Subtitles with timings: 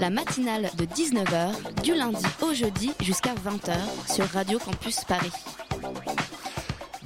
[0.00, 3.74] La matinale de 19h, du lundi au jeudi jusqu'à 20h
[4.12, 5.32] sur Radio Campus Paris.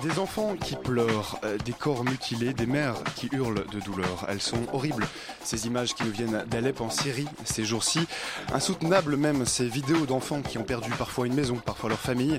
[0.02, 4.26] Des enfants qui pleurent, euh, des corps mutilés, des mères qui hurlent de douleur.
[4.28, 5.06] Elles sont horribles,
[5.42, 8.00] ces images qui nous viennent d'Alep en Syrie ces jours-ci.
[8.52, 12.38] Insoutenables même ces vidéos d'enfants qui ont perdu parfois une maison, parfois leur famille.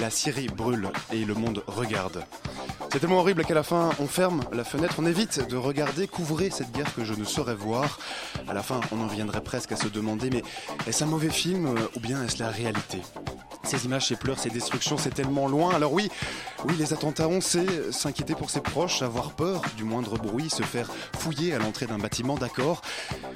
[0.00, 2.24] La Syrie brûle et le monde regarde.
[2.92, 6.52] C'est tellement horrible qu'à la fin, on ferme la fenêtre, on évite de regarder, couvrir
[6.52, 7.98] cette guerre que je ne saurais voir.
[8.48, 10.42] À la fin, on en viendrait presque à se demander, mais
[10.86, 13.02] est-ce un mauvais film euh, ou bien est-ce la réalité?
[13.64, 15.74] Ces images, ces pleurs, ces destructions, c'est tellement loin.
[15.74, 16.08] Alors oui,
[16.64, 20.62] oui, les attentats, on sait, s'inquiéter pour ses proches, avoir peur du moindre bruit, se
[20.62, 20.88] faire
[21.18, 22.80] fouiller à l'entrée d'un bâtiment, d'accord.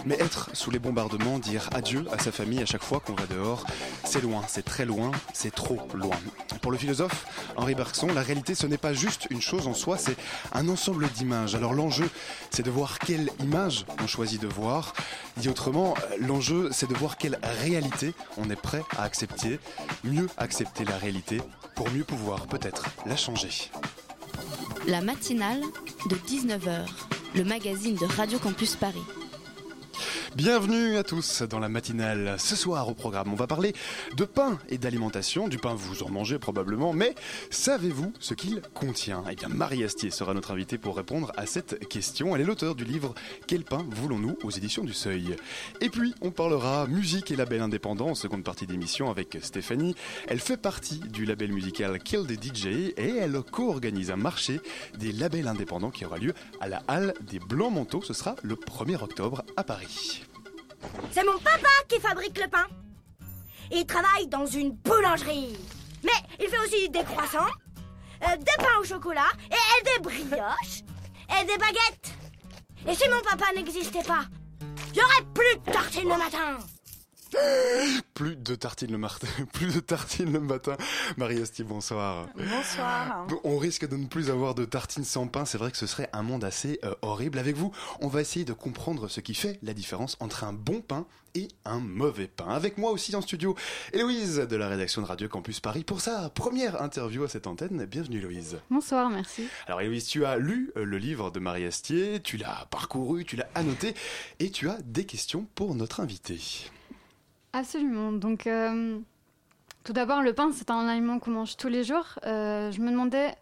[0.06, 3.26] Mais être sous les bombardements, dire adieu à sa famille à chaque fois qu'on va
[3.26, 3.66] dehors,
[4.04, 6.16] c'est loin, c'est très loin, c'est trop loin.
[6.62, 9.98] Pour le philosophe Henri Bergson, la réalité, ce n'est pas juste une chose en soi,
[9.98, 10.16] c'est
[10.52, 11.54] un ensemble d'images.
[11.54, 12.08] Alors l'enjeu,
[12.50, 14.94] c'est de voir quelle image on choisit de voir.
[15.36, 19.58] Dit autrement, l'enjeu, c'est de voir quelle réalité on est prêt à accepter,
[20.04, 21.40] mieux accepter la réalité
[21.74, 23.70] pour mieux pouvoir peut-être la changer.
[24.86, 25.60] La matinale
[26.08, 26.86] de 19h,
[27.34, 29.02] le magazine de Radio Campus Paris.
[30.36, 32.36] Bienvenue à tous dans la matinale.
[32.38, 33.74] Ce soir au programme, on va parler
[34.16, 35.48] de pain et d'alimentation.
[35.48, 37.14] Du pain, vous en mangez probablement, mais
[37.50, 39.24] savez-vous ce qu'il contient?
[39.30, 42.34] Eh bien, Marie Astier sera notre invitée pour répondre à cette question.
[42.34, 43.14] Elle est l'auteur du livre
[43.46, 44.36] Quel pain voulons-nous?
[44.44, 45.34] aux éditions du Seuil.
[45.80, 49.94] Et puis, on parlera musique et label indépendant en seconde partie d'émission avec Stéphanie.
[50.28, 54.60] Elle fait partie du label musical Kill the DJ et elle co-organise un marché
[54.98, 58.02] des labels indépendants qui aura lieu à la Halle des Blancs Manteaux.
[58.02, 59.89] Ce sera le 1er octobre à Paris.
[61.12, 62.66] C'est mon papa qui fabrique le pain.
[63.72, 65.56] Il travaille dans une boulangerie.
[66.02, 67.50] Mais il fait aussi des croissants,
[68.22, 70.82] euh, des pains au chocolat, et des brioches,
[71.30, 72.14] et des baguettes.
[72.88, 74.24] Et si mon papa n'existait pas,
[74.94, 76.58] j'aurais plus de tartines le matin.
[78.14, 79.26] Plus de tartines le matin.
[79.52, 80.76] Plus de tartines le matin.
[81.16, 82.28] Marie Astier, bonsoir.
[82.36, 83.26] Bonsoir.
[83.28, 85.44] Bon, On risque de ne plus avoir de tartines sans pain.
[85.44, 87.38] C'est vrai que ce serait un monde assez euh, horrible.
[87.38, 90.80] Avec vous, on va essayer de comprendre ce qui fait la différence entre un bon
[90.80, 92.48] pain et un mauvais pain.
[92.48, 93.54] Avec moi aussi en studio,
[93.92, 97.84] Héloïse de la rédaction de Radio Campus Paris pour sa première interview à cette antenne.
[97.86, 98.58] Bienvenue Héloïse.
[98.68, 99.46] Bonsoir, merci.
[99.66, 103.36] Alors Héloïse, tu as lu euh, le livre de Marie Astier, tu l'as parcouru, tu
[103.36, 103.94] l'as annoté
[104.40, 106.70] et tu as des questions pour notre invité.
[107.52, 108.12] Absolument.
[108.12, 108.98] Donc, euh,
[109.84, 112.18] tout d'abord, le pain, c'est un aliment qu'on mange tous les jours.
[112.24, 113.34] Euh, je me demandais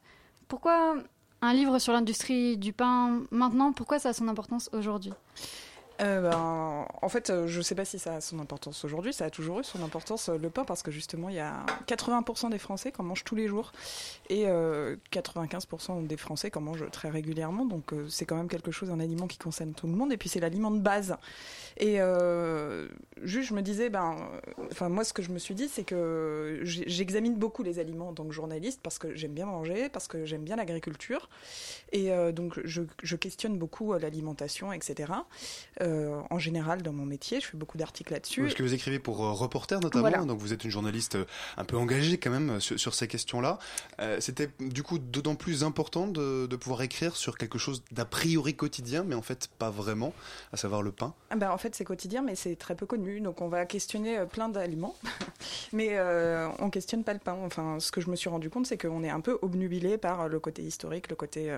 [0.49, 0.97] pourquoi
[1.43, 5.13] un livre sur l'industrie du pain maintenant, pourquoi ça a son importance aujourd'hui?
[6.01, 9.13] Euh, ben, en fait, euh, je ne sais pas si ça a son importance aujourd'hui.
[9.13, 11.65] Ça a toujours eu son importance, euh, le pain, parce que justement, il y a
[11.87, 13.73] 80% des Français qui en mangent tous les jours
[14.29, 17.65] et euh, 95% des Français qui en mangent très régulièrement.
[17.65, 20.13] Donc, c'est quand même quelque chose, un aliment qui concerne tout le monde.
[20.13, 21.17] Et puis, c'est l'aliment de base.
[21.79, 21.99] Et
[23.23, 24.17] juste, je me disais, ben,
[24.71, 28.15] enfin, moi, ce que je me suis dit, c'est que j'examine beaucoup les aliments en
[28.15, 31.29] tant que journaliste parce que j'aime bien manger, parce que j'aime bien l'agriculture.
[31.93, 35.13] Et donc, je, questionne beaucoup l'alimentation, etc.
[35.89, 37.41] Euh, en général dans mon métier.
[37.41, 38.43] Je fais beaucoup d'articles là-dessus.
[38.43, 40.25] Parce que vous écrivez pour euh, Reporter notamment, Voilà.
[40.25, 41.25] donc vous êtes une journaliste euh,
[41.57, 43.59] un peu engagée quand même euh, sur, sur ces questions-là.
[44.21, 48.55] C'était du coup d'autant plus important de, de pouvoir écrire sur quelque chose d'a priori
[48.55, 50.13] quotidien, mais en fait pas vraiment,
[50.53, 51.15] à savoir le pain.
[51.31, 53.21] Ah ben, en fait, c'est quotidien, mais c'est très peu connu.
[53.21, 54.95] Donc, on va questionner plein d'aliments,
[55.73, 55.99] mais
[56.59, 57.37] on questionne pas le pain.
[57.45, 60.29] Enfin, ce que je me suis rendu compte, c'est qu'on est un peu obnubilé par
[60.29, 61.57] le côté historique, le côté,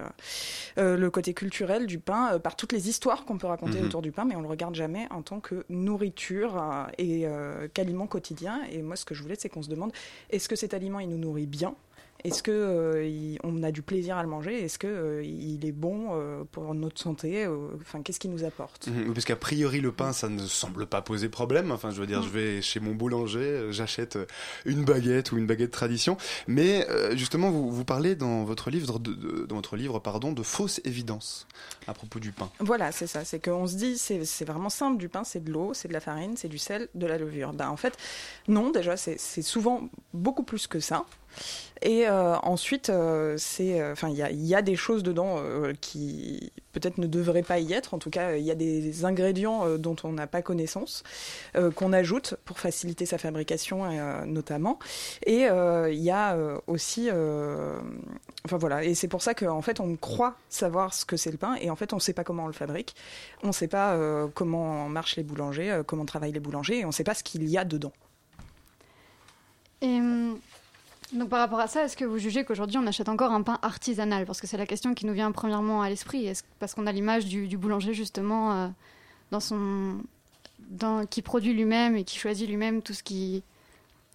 [0.76, 3.86] le côté culturel du pain, par toutes les histoires qu'on peut raconter Mhm.
[3.86, 7.68] autour du pain, mais on le regarde jamais en tant que nourriture euh, et euh,
[7.72, 8.62] qu'aliment quotidien.
[8.70, 9.92] Et moi, ce que je voulais, c'est qu'on se demande
[10.30, 11.74] est-ce que cet aliment, il nous nourrit bien?
[12.24, 14.62] Est-ce que euh, il- on a du plaisir à le manger?
[14.64, 17.46] Est-ce que euh, il est bon euh, pour notre santé
[17.80, 18.88] Enfin, qu'est-ce qu'il nous apporte?
[18.88, 21.70] Mhm, Parce qu'a priori le pain, ça ne semble pas poser problème.
[21.72, 24.18] Enfin, je veux dire, je vais chez mon boulanger, j'achète
[24.66, 26.16] une baguette ou une baguette tradition.
[26.46, 26.86] Mais
[27.16, 30.80] justement, vous, vous parlez dans votre livre, de, de- dans votre livre, pardon, de fausses
[30.84, 31.46] évidences
[31.86, 32.50] à propos du pain.
[32.60, 33.24] Voilà, c'est ça.
[33.24, 36.00] C'est qu'on se dit, c'est vraiment simple du pain, c'est de l'eau, c'est de la
[36.00, 37.52] farine, c'est du sel, de la levure.
[37.52, 37.96] Ben, en fait,
[38.48, 41.04] non, déjà, c'est souvent beaucoup plus que ça.
[41.82, 45.72] Et euh, ensuite, euh, c'est, enfin, il y a, y a, des choses dedans euh,
[45.80, 47.94] qui peut-être ne devraient pas y être.
[47.94, 51.02] En tout cas, il y a des ingrédients dont on n'a pas connaissance
[51.74, 53.86] qu'on ajoute pour faciliter sa fabrication,
[54.24, 54.78] notamment.
[55.26, 56.36] Et il y a
[56.68, 61.32] aussi, enfin voilà, et c'est pour ça qu'en fait, on croit savoir ce que c'est
[61.32, 62.94] le pain, et en fait, on ne sait pas comment on le fabrique,
[63.42, 63.98] on ne sait pas
[64.34, 67.48] comment marchent les boulangers, comment travaillent les boulangers, et on ne sait pas ce qu'il
[67.48, 67.92] y a dedans.
[69.82, 70.38] Et hum,
[71.12, 73.58] donc par rapport à ça, est-ce que vous jugez qu'aujourd'hui on achète encore un pain
[73.62, 74.26] artisanal?
[74.26, 76.30] Parce que c'est la question qui nous vient premièrement à l'esprit.
[76.58, 78.70] Parce qu'on a l'image du, boulanger justement
[79.32, 83.42] euh, qui produit lui-même et qui choisit lui-même tout ce qui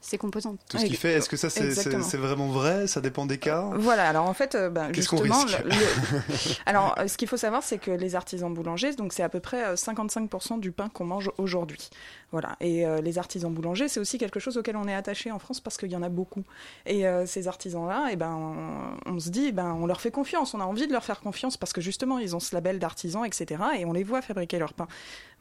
[0.06, 0.60] ses composantes.
[0.70, 2.88] Tout ce qu'il fait, est-ce que ça c'est vraiment vrai?
[2.88, 3.70] Ça dépend des cas?
[3.76, 6.62] Voilà, alors en fait, euh, ben, justement, risque?
[6.66, 9.40] alors euh, ce qu'il faut savoir, c'est que les artisans boulangers, donc c'est à peu
[9.40, 11.90] près 55% du pain qu'on mange aujourd'hui.
[12.36, 12.58] Voilà.
[12.60, 15.62] Et euh, les artisans boulangers, c'est aussi quelque chose auquel on est attaché en France
[15.62, 16.44] parce qu'il y en a beaucoup.
[16.86, 20.54] Et euh, ces artisans-là, eh ben, on, se dit, eh ben, on leur fait confiance.
[20.54, 23.24] On a envie de leur faire confiance parce que justement, ils ont ce label d'artisans,
[23.24, 23.64] etc.
[23.80, 24.90] Et on les voit fabriquer leur pain.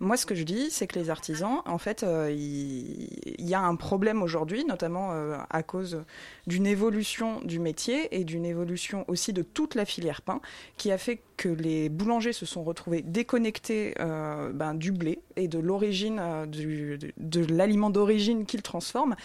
[0.01, 3.61] Moi, ce que je dis, c'est que les artisans, en fait, euh, il y, a
[3.61, 5.13] un problème aujourd'hui, notamment
[5.49, 6.03] à cause
[6.47, 10.41] d'une évolution du métier et d'une évolution aussi de toute la filière pain,
[10.77, 15.59] qui a fait que les boulangers se sont retrouvés déconnectés ben, du blé et de
[15.59, 19.17] l'origine de, l'aliment d'origine qu'ils transforment.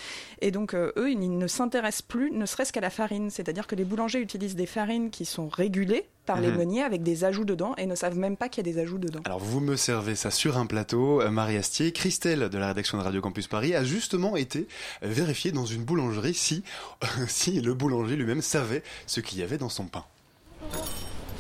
[0.41, 3.29] Et donc, euh, eux, ils ne s'intéressent plus, ne serait-ce qu'à la farine.
[3.29, 6.57] C'est-à-dire que les boulangers utilisent des farines qui sont régulées par les mhm.
[6.57, 8.99] meuniers avec des ajouts dedans et ne savent même pas qu'il y a des ajouts
[8.99, 9.21] dedans.
[9.25, 12.99] Alors vous me servez ça sur un plateau, euh, Marie Astier, Christelle de la rédaction
[12.99, 14.67] de Radio Campus Paris a justement été
[15.01, 16.63] vérifiée dans une boulangerie si,
[17.27, 20.05] si le boulanger lui-même savait ce qu'il y avait dans son pain.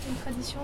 [0.09, 0.59] Une tradition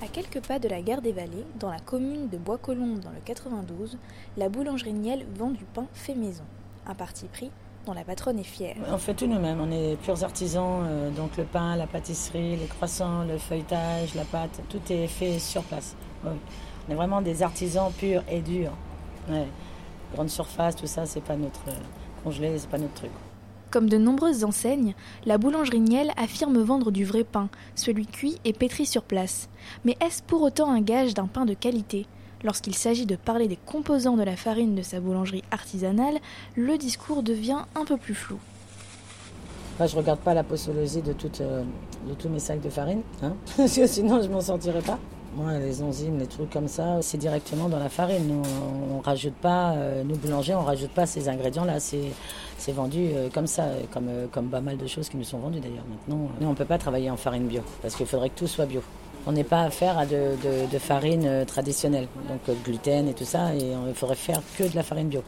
[0.00, 3.20] à quelques pas de la gare des Vallées, dans la commune de Bois-Colombes dans le
[3.26, 3.98] 92,
[4.38, 6.44] la boulangerie Niel vend du pain fait maison.
[6.86, 7.50] Un parti pris
[7.86, 8.76] dont la patronne est fière.
[8.90, 12.66] On fait tout nous-mêmes, on est purs artisans, euh, donc le pain, la pâtisserie, les
[12.66, 15.96] croissants, le feuilletage, la pâte, tout est fait sur place.
[16.24, 18.72] On est vraiment des artisans purs et durs.
[20.14, 21.74] Grande surface, tout ça, c'est pas notre euh,
[22.22, 23.10] congelé, c'est pas notre truc.
[23.70, 24.94] Comme de nombreuses enseignes,
[25.24, 29.48] la boulangerie Niel affirme vendre du vrai pain, celui cuit et pétri sur place.
[29.84, 32.06] Mais est-ce pour autant un gage d'un pain de qualité?
[32.44, 36.18] Lorsqu'il s'agit de parler des composants de la farine de sa boulangerie artisanale,
[36.54, 38.38] le discours devient un peu plus flou.
[39.78, 41.62] Moi, je regarde pas la posologie de, euh,
[42.08, 44.98] de tous mes sacs de farine, hein parce que sinon je m'en sortirais pas.
[45.34, 48.26] Moi, les enzymes, les trucs comme ça, c'est directement dans la farine.
[48.26, 48.42] Nous,
[48.96, 51.78] on, rajoute pas, euh, nous boulangers, on rajoute pas ces ingrédients-là.
[51.78, 55.60] C'est, vendu euh, comme ça, comme, comme pas mal de choses qui nous sont vendues
[55.60, 55.84] d'ailleurs.
[55.90, 58.64] Maintenant, nous, on peut pas travailler en farine bio parce qu'il faudrait que tout soit
[58.64, 58.80] bio.
[59.26, 63.54] On n'est pas affaire à de, de, de farine traditionnelle, donc gluten et tout ça,
[63.54, 65.22] et il faudrait faire que de la farine bio.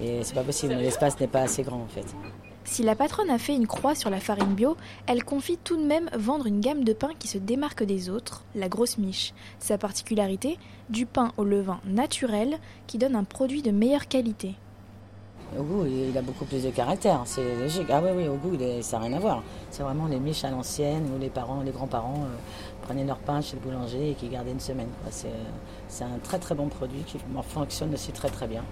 [0.00, 2.06] Et c'est pas possible, l'espace n'est pas assez grand en fait.
[2.64, 4.76] Si la patronne a fait une croix sur la farine bio,
[5.06, 8.42] elle confie tout de même vendre une gamme de pain qui se démarque des autres,
[8.54, 9.34] la grosse miche.
[9.58, 10.58] Sa particularité,
[10.88, 14.54] du pain au levain naturel qui donne un produit de meilleure qualité.
[15.58, 17.86] Au goût, il a beaucoup plus de caractère, c'est logique.
[17.90, 19.42] Ah oui, oui, au goût, ça n'a rien à voir.
[19.70, 23.40] C'est vraiment les miches à l'ancienne où les parents, les grands-parents euh, prenaient leur pain
[23.40, 24.90] chez le boulanger et qui gardaient une semaine.
[25.10, 28.64] C'est un très très bon produit qui fonctionne aussi très très bien.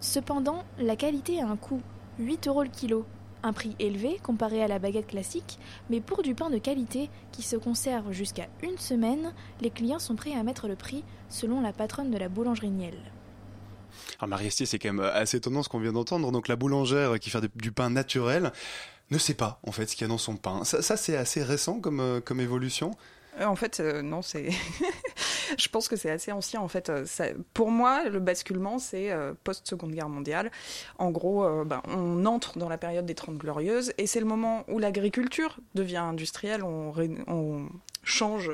[0.00, 1.80] Cependant, la qualité a un coût,
[2.18, 3.04] 8 euros le kilo.
[3.44, 5.60] Un prix élevé comparé à la baguette classique,
[5.90, 10.16] mais pour du pain de qualité qui se conserve jusqu'à une semaine, les clients sont
[10.16, 12.98] prêts à mettre le prix selon la patronne de la boulangerie Niel.
[14.18, 16.32] Alors Marie Estier, c'est quand même assez étonnant ce qu'on vient d'entendre.
[16.32, 18.52] Donc la boulangère qui fait du pain naturel
[19.10, 20.64] ne sait pas en fait ce qu'il y a dans son pain.
[20.64, 22.90] Ça, c'est assez récent comme, euh, comme évolution.
[23.40, 24.48] Euh, en fait, euh, non, c'est.
[25.58, 26.60] je pense que c'est assez ancien.
[26.60, 27.04] En fait, euh,
[27.54, 29.10] pour moi, le basculement, c'est
[29.44, 30.50] post-seconde guerre mondiale.
[30.98, 34.64] En gros, ben, on entre dans la période des Trente Glorieuses et c'est le moment
[34.68, 36.62] où l'agriculture devient industrielle.
[38.08, 38.50] Change.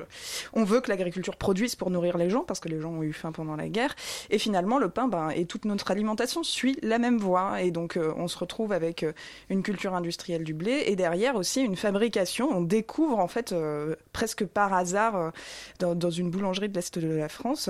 [0.52, 3.12] On veut que l'agriculture produise pour nourrir les gens parce que les gens ont eu
[3.12, 3.94] faim pendant la guerre.
[4.30, 7.62] Et finalement, le pain ben, et toute notre alimentation suit la même voie.
[7.62, 9.12] Et donc, euh, on se retrouve avec euh,
[9.48, 12.48] une culture industrielle du blé et derrière aussi une fabrication.
[12.50, 15.32] On découvre en fait euh, presque par hasard
[15.78, 17.68] dans, une boulangerie de l'est de la France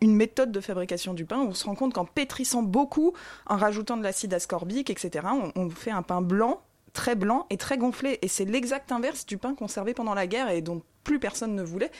[0.00, 3.12] une méthode de fabrication du pain où on se rend compte qu'en pétrissant beaucoup,
[3.46, 7.78] en rajoutant de l'acide ascorbique, etc., on fait un pain blanc très blanc et très
[7.78, 8.18] gonflé.
[8.22, 11.62] Et c'est l'exact inverse du pain conservé pendant la guerre et dont plus personne ne
[11.62, 11.90] voulait.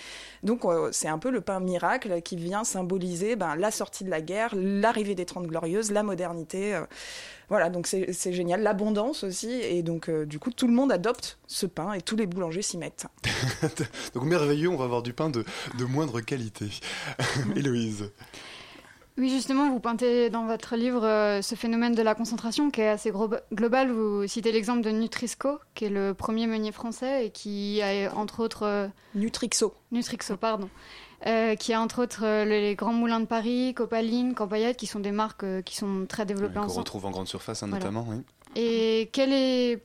[0.42, 4.10] Donc euh, c'est un peu le pain miracle qui vient symboliser ben, la sortie de
[4.10, 6.74] la guerre, l'arrivée des Trente Glorieuses, la modernité.
[6.74, 6.84] Euh.
[7.48, 8.62] voilà, donc c'est génial.
[8.62, 9.50] L'abondance aussi.
[9.50, 12.62] Et donc euh, du coup, tout le monde adopte ce pain et tous les boulangers
[12.62, 13.06] s'y mettent.
[14.14, 15.44] donc merveilleux, on va avoir du pain de,
[15.78, 16.66] de moindre qualité.
[17.56, 18.10] Héloïse
[19.18, 22.88] Oui, justement, vous pointez dans votre livre euh, ce phénomène de la concentration qui est
[22.88, 23.12] assez
[23.52, 23.90] global.
[23.90, 28.40] Vous citez l'exemple de Nutrisco, qui est le premier meunier français et qui a entre
[28.40, 28.64] autres...
[28.64, 29.74] Euh, Nutrixo.
[29.92, 30.70] Nutrixo, pardon.
[31.26, 35.12] Euh, qui a entre autres les Grands Moulins de Paris, Copaline, Campaillette, qui sont des
[35.12, 36.72] marques qui sont très développées ensemble.
[36.72, 38.16] Qu'on retrouve en grande surface, hein, notamment, oui.
[38.56, 39.82] Et quel est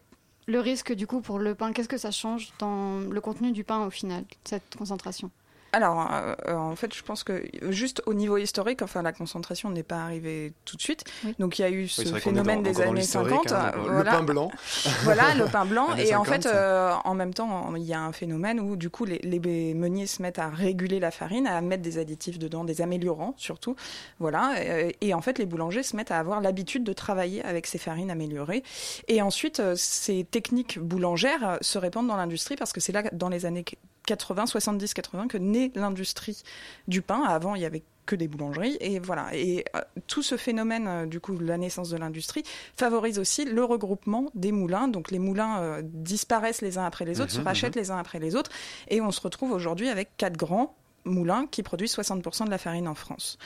[0.47, 1.73] le risque du coup pour le pain?
[1.73, 5.29] Qu'est-ce que ça change dans le contenu du pain au final, cette concentration?
[5.75, 9.69] Alors, euh, euh, en fait, je pense que juste au niveau historique, enfin, la concentration
[9.69, 11.03] n'est pas arrivée tout de suite.
[11.37, 13.51] Donc, il y a eu ce phénomène des années 50.
[13.51, 14.51] Hein, le pain blanc.
[15.03, 15.93] voilà, le pain blanc.
[15.97, 19.03] et en fait, euh, en même temps, il y a un phénomène où, du coup,
[19.03, 22.81] les, les, meuniers se mettent à réguler la farine, à mettre des additifs dedans, des
[22.81, 23.75] améliorants surtout.
[24.19, 24.53] Voilà.
[25.01, 28.11] Et, en fait, les boulangers se mettent à avoir l'habitude de travailler avec ces farines
[28.11, 28.63] améliorées.
[29.09, 33.45] Et ensuite, ces techniques boulangères se répandent dans l'industrie parce que c'est là, dans les
[33.45, 33.65] années
[34.05, 36.43] 80, 70, 80 que naît l'industrie
[36.87, 37.23] du pain.
[37.23, 41.05] Avant, il y avait que des boulangeries et voilà et euh, tout ce phénomène euh,
[41.05, 42.43] du coup la naissance de l'industrie
[42.77, 47.19] favorise aussi le regroupement des moulins donc les moulins euh, disparaissent les uns après les
[47.19, 47.81] autres se mhm, rachètent mhm.
[47.81, 48.51] les uns après les autres
[48.89, 52.87] et on se retrouve aujourd'hui avec quatre grands moulins qui produisent 60% de la farine
[52.87, 53.37] en France.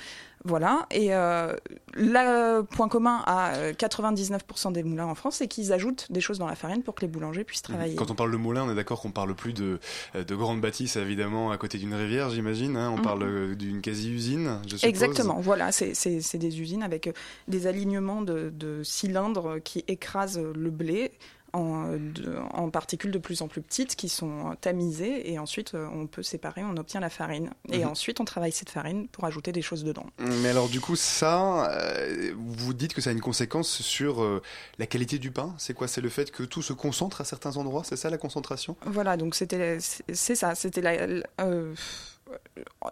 [0.46, 0.88] Voilà.
[0.92, 1.56] Et euh,
[1.94, 6.48] le point commun à 99% des moulins en France, c'est qu'ils ajoutent des choses dans
[6.48, 7.76] la farine pour que les boulangers puissent mhm.
[7.76, 7.96] travailler.
[7.96, 9.80] Quand on parle de moulin, on est d'accord qu'on parle plus de,
[10.16, 12.78] de grandes bâtisses, évidemment, à côté d'une rivière, j'imagine.
[12.78, 12.92] Hein.
[12.94, 13.04] on mhm.
[13.04, 14.84] parle d'une quasi-usine, je suppose.
[14.84, 15.40] Exactement.
[15.40, 15.72] Voilà.
[15.72, 17.14] C'est des usines avec euh,
[17.48, 21.12] des alignements de, de cylindres qui écrasent le blé
[21.54, 26.24] en, particules de plus en plus petites qui sont tamisées et ensuite euh, on peut
[26.24, 27.50] séparer, on obtient la farine.
[27.72, 27.90] Et mhm.
[27.92, 30.06] ensuite on travaille cette farine pour ajouter des choses dedans.
[30.20, 34.42] Mais alors du coup ça, euh, vous dites que ça a une conséquence sur euh,
[34.78, 35.88] la qualité du pain C'est quoi?
[35.88, 37.84] C'est le fait que tout se concentre à certains endroits?
[37.84, 38.76] C'est ça la concentration?
[38.86, 41.24] Voilà, donc c'était c'est ça, c'était la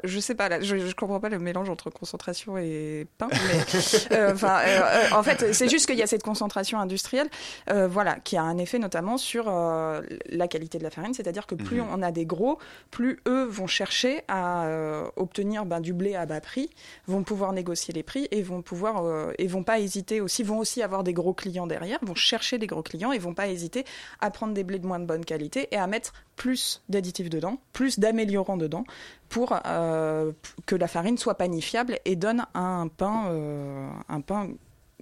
[0.03, 3.27] je sais pas, je, je, comprends pas le mélange entre concentration et pain.
[3.31, 3.59] Mais,
[4.11, 7.29] euh, euh, euh, en fait, c'est juste qu'il y a cette concentration industrielle,
[7.67, 11.13] voilà, qui a un effet notamment sur la qualité de la farine.
[11.13, 11.87] C'est-à-dire que plus mhm.
[11.91, 12.59] on a des gros,
[12.91, 14.67] plus eux vont chercher à
[15.15, 16.69] obtenir ben, du blé à bas prix,
[17.07, 20.81] vont pouvoir négocier les prix et vont pouvoir et vont pas hésiter aussi, vont aussi
[20.81, 23.85] avoir des gros clients derrière, vont chercher des gros clients et vont pas hésiter
[24.19, 27.57] à prendre des blés de moins de bonne qualité et à mettre plus d'additifs dedans,
[27.73, 28.85] plus d'améliorants dedans
[29.27, 30.31] pour euh,
[30.65, 34.47] que la farine soit panifiable et donne un pain, euh, un pain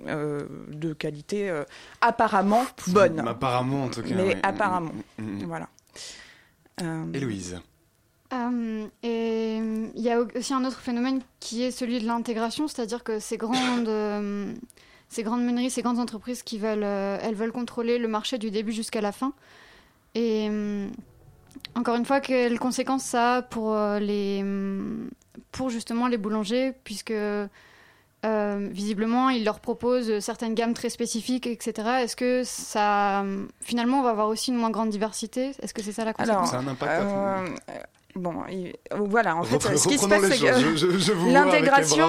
[0.08, 1.54] euh, de qualité
[2.02, 3.20] apparemment bonne.
[3.20, 4.16] Apparemment en tout cas.
[4.16, 5.46] Mais apparemment, mm, mm, mm.
[5.46, 5.68] voilà.
[7.14, 7.60] Héloïse.
[9.04, 13.20] et il y a aussi un autre phénomène qui est celui de l'intégration, c'est-à-dire que
[13.20, 14.58] ces grandes,
[15.10, 18.72] ces grandes meuneries, ces grandes entreprises qui veulent, elles veulent contrôler le marché du début
[18.72, 19.34] jusqu'à la fin.
[20.16, 20.50] Et
[21.76, 24.44] encore une fois, quelles conséquences ça a pour, euh, les,
[25.52, 27.12] pour justement les boulangers, puisque
[28.26, 31.88] euh, visiblement, ils leur proposent certaines gammes très spécifiques, etc.
[32.02, 33.24] Est-ce que ça,
[33.62, 35.52] finalement, on va avoir aussi une moins grande diversité?
[35.62, 36.50] Est-ce que c'est ça la conséquence?
[36.52, 37.48] Ça a un impact euh,
[38.16, 38.34] Bon,
[38.92, 42.08] voilà, en fait, ce qui se passe, c'est que l'intégration,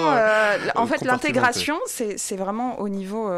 [0.75, 3.29] en fait, l'intégration, c'est vraiment au niveau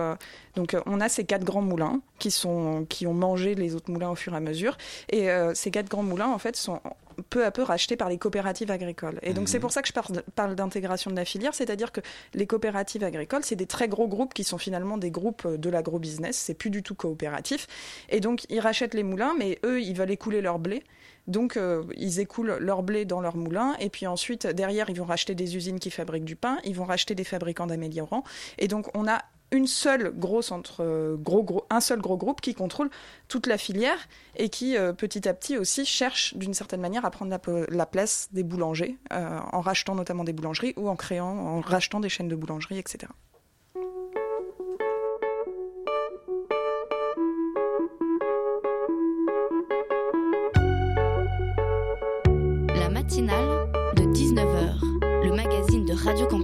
[0.59, 3.91] donc euh, on a ces quatre grands moulins qui, sont, qui ont mangé les autres
[3.91, 4.77] moulins au fur et à mesure.
[5.09, 6.81] Et euh, ces quatre grands moulins, en fait, sont
[7.29, 9.19] peu à peu rachetés par les coopératives agricoles.
[9.23, 9.61] Et donc c'est mhm.
[9.61, 9.93] pour ça que je
[10.35, 11.99] parle d'intégration de la filière, c'est-à-dire que
[12.33, 16.37] les coopératives agricoles, c'est des très gros groupes qui sont finalement des groupes de l'agro-business,
[16.37, 17.67] c'est plus du tout coopératif.
[18.09, 20.83] Et donc ils rachètent les moulins, mais eux, ils veulent écouler leur blé.
[21.29, 25.05] Donc, euh, ils écoulent leur blé dans leur moulin, et puis ensuite, derrière, ils vont
[25.05, 28.23] racheter des usines qui fabriquent du pain, ils vont racheter des fabricants d'améliorants,
[28.57, 29.19] et donc on a
[29.51, 32.89] une seule grosse entre euh, gros, gros, un seul gros groupe qui contrôle
[33.27, 33.97] toute la filière
[34.35, 37.31] et qui euh, petit à petit aussi cherche d'une certaine manière à prendre
[37.69, 42.09] la, place des boulangers en rachetant notamment des boulangeries ou en créant, en rachetant des
[42.09, 43.07] chaînes de boulangeries, etc.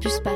[0.02, 0.35] Campus.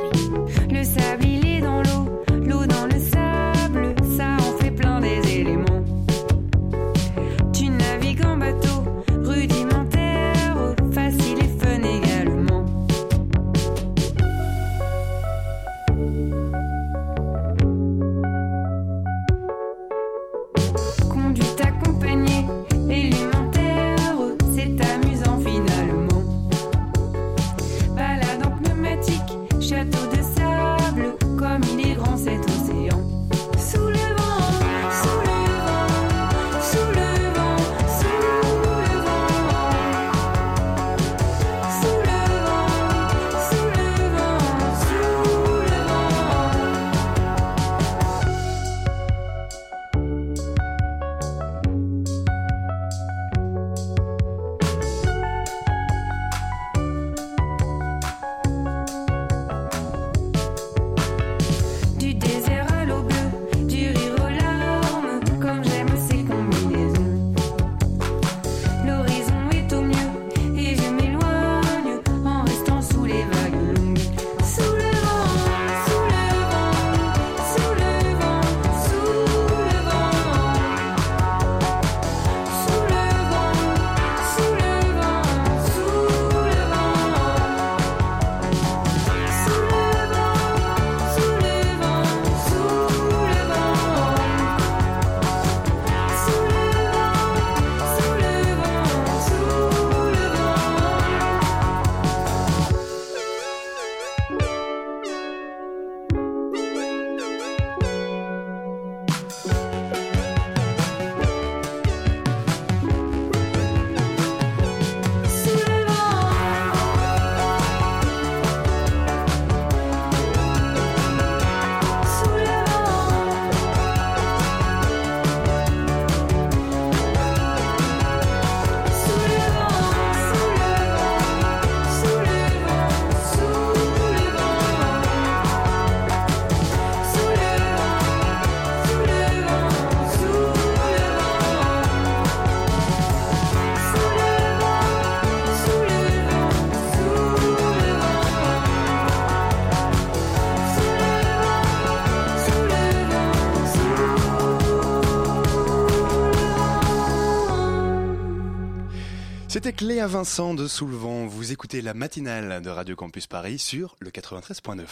[159.62, 161.26] C'était Cléa Vincent de Soulevent.
[161.26, 164.86] Vous écoutez la matinale de Radio Campus Paris sur le 93.9.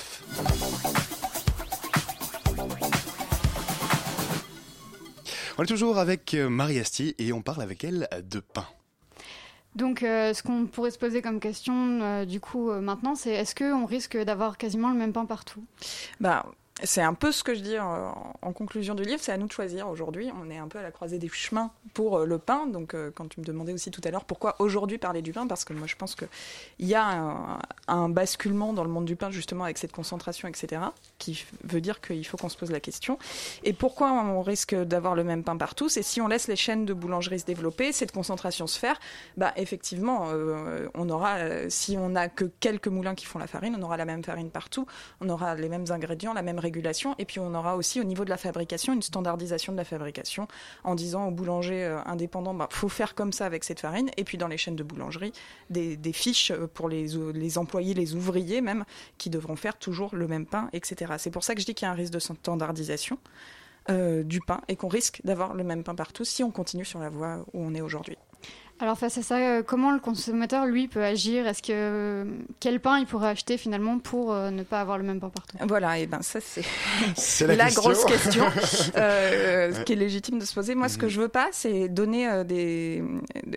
[5.58, 8.68] On est toujours avec euh, Marie Astier et on parle avec elle de pain.
[9.78, 13.30] Donc, euh, ce qu'on pourrait se poser comme question, euh, du coup, euh, maintenant, c'est
[13.30, 15.64] est-ce qu'on risque d'avoir quasiment le même pain partout?
[16.20, 16.48] Bah,
[16.84, 19.48] c'est un peu ce que je dis en, en conclusion du livre, c'est à nous
[19.48, 20.32] de choisir aujourd'hui.
[20.42, 22.68] On est un peu à la croisée des chemins pour euh, le pain.
[22.68, 25.48] Donc, euh, quand tu me demandais aussi tout à l'heure pourquoi aujourd'hui parler du pain,
[25.48, 26.28] parce que moi je pense qu'il
[26.80, 30.82] y a un, basculement dans le monde du pain justement avec cette concentration, etc.,
[31.18, 33.18] qui veut dire qu'il faut qu'on se pose la question.
[33.64, 35.90] Et pourquoi on risque d'avoir le même pain partout?
[35.90, 39.00] C'est si on laisse les chaînes de boulangerie se développer, cette concentration se faire,
[39.36, 43.48] bah effectivement, euh, on aura, euh, si on n'a que quelques moulins qui font la
[43.48, 44.86] farine, on aura la même farine partout,
[45.22, 46.60] on aura les mêmes ingrédients, la même
[47.18, 50.48] et puis on aura aussi au niveau de la fabrication une standardisation de la fabrication
[50.84, 54.24] en disant aux boulangers euh, indépendants, bah, faut faire comme ça avec cette farine, et
[54.24, 55.34] puis dans les chaînes de boulangerie,
[55.70, 58.86] des, fiches euh, pour les, ou- les employés, les ouvriers même,
[59.18, 61.14] qui devront faire toujours le même pain, etc.
[61.18, 63.18] C'est pour ça que je dis qu'il y a un risque de standardisation
[63.90, 67.00] euh, du pain et qu'on risque d'avoir le même pain partout si on continue sur
[67.00, 68.18] la voie où on est aujourd'hui.
[68.80, 71.48] Alors, face à ça, euh, comment le consommateur, lui, peut agir?
[71.48, 72.28] Est-ce que
[72.60, 75.58] quel pain il pourrait acheter finalement pour euh, ne pas avoir le même pain partout?
[75.68, 76.62] Voilà, et ben ça c'est
[77.48, 77.82] la question.
[77.82, 78.44] grosse question
[78.98, 80.76] euh, ce qui est légitime de se poser.
[80.76, 83.04] Moi, ce que je veux pas, c'est donner euh, des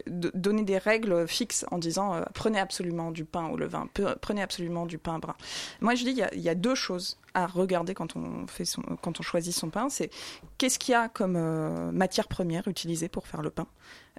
[0.07, 3.89] de- donner des règles fixes en disant euh, prenez absolument du pain au levain,
[4.23, 5.37] prenez absolument du pain brun.
[5.83, 8.47] Moi, je dis il y a, il y a deux choses à regarder quand on
[8.47, 8.65] fait
[9.23, 10.11] choisit son pain, c'est
[10.59, 13.67] qu'est-ce qu'il y a comme euh, matière première utilisée pour faire le pain?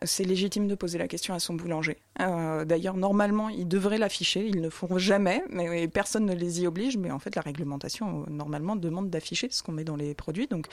[0.03, 1.97] C'est légitime de poser la question à son boulanger.
[2.21, 4.47] Euh, D'ailleurs, normalement, ils devraient l'afficher.
[4.47, 6.97] Ils ne font jamais, mais personne ne les y oblige.
[6.97, 10.47] Mais en fait, la réglementation, euh, normalement, demande d'afficher ce qu'on met dans les produits.
[10.47, 10.67] Donc,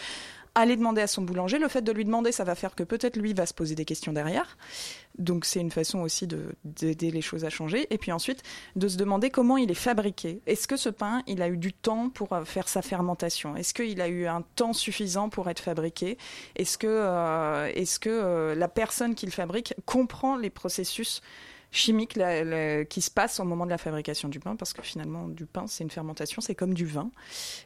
[0.58, 1.58] aller demander à son boulanger.
[1.58, 3.84] Le fait de lui demander, ça va faire que peut-être lui va se poser des
[3.84, 4.56] questions derrière.
[5.18, 7.86] Donc, c'est une façon aussi de- d'aider les choses à changer.
[7.92, 8.42] Et puis ensuite,
[8.76, 10.40] de se demander comment il est fabriqué.
[10.46, 13.56] Est-ce que ce pain, il a eu du temps pour euh, faire sa fermentation?
[13.56, 16.18] Est-ce qu'il a eu un temps suffisant pour être fabriqué?
[16.56, 17.70] Est-ce que, euh,
[18.06, 21.20] euh, la personne qui le fabrique comprend les processus
[22.16, 25.28] la- la- qui se passent au moment de la fabrication du pain Parce que finalement,
[25.28, 27.10] du pain, c'est une fermentation, c'est comme du vin.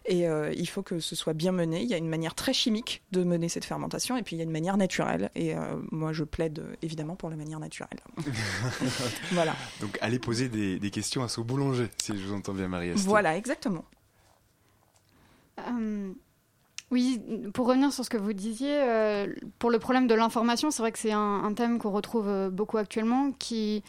[0.07, 1.83] Et euh, il faut que ce soit bien mené.
[1.83, 4.43] Il y a une manière très chimique de mener cette fermentation, et puis il y
[4.43, 5.31] a une manière naturelle.
[5.35, 8.01] Et euh, moi, je plaide euh, évidemment pour la manière naturelle.
[9.33, 9.55] voilà.
[9.81, 12.93] Donc allez poser des, des questions à son boulanger, si je vous entends bien Marie.
[12.95, 13.85] Voilà, exactement.
[15.61, 16.13] Euh,
[16.93, 17.21] oui,
[17.55, 19.27] pour revenir sur ce que vous disiez, euh,
[19.59, 22.51] pour le problème de l'information, c'est vrai que c'est un, un thème qu'on retrouve euh,
[22.51, 23.83] beaucoup actuellement, qui,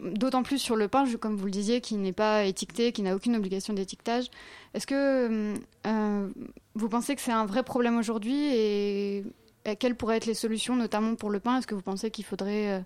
[0.00, 3.14] d'autant plus sur le pain, comme vous le disiez, qui n'est pas étiqueté, qui n'a
[3.14, 4.26] aucune obligation d'étiquetage.
[4.74, 5.54] Est-ce que
[5.86, 6.28] euh,
[6.74, 9.24] vous pensez que c'est un vrai problème aujourd'hui et,
[9.64, 11.58] et quelles pourraient être les solutions, notamment pour le pain?
[11.58, 12.80] Est-ce que vous pensez qu'il faudrait, euh,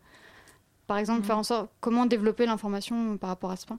[0.87, 1.24] par exemple, Mhm.
[1.27, 3.79] faire en sorte comment développer l'information par rapport à ce pain?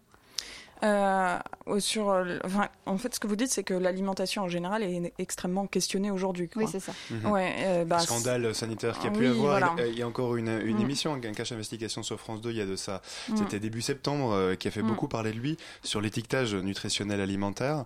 [0.84, 1.38] Euh,
[1.80, 5.14] sur, euh, enfin, en fait, ce que vous dites, c'est que l'alimentation en général est
[5.18, 6.50] extrêmement questionnée aujourd'hui.
[6.56, 6.94] Oui, c'est ça.
[7.10, 7.32] Mhm.
[7.32, 9.60] Ouais, euh, bah, Scandale sanitaire qu'il y a Ah pu oui, avoir.
[9.60, 9.74] voilà.
[9.78, 10.82] Il y a- Il y a encore une, une Mm.
[10.82, 13.02] émission, un cache investigation sur France 2, il y a de ça.
[13.30, 13.38] Mm.
[13.38, 14.88] C'était début septembre, euh, qui a fait Mm.
[14.88, 17.86] beaucoup parler de lui sur l'étiquetage nutritionnel alimentaire.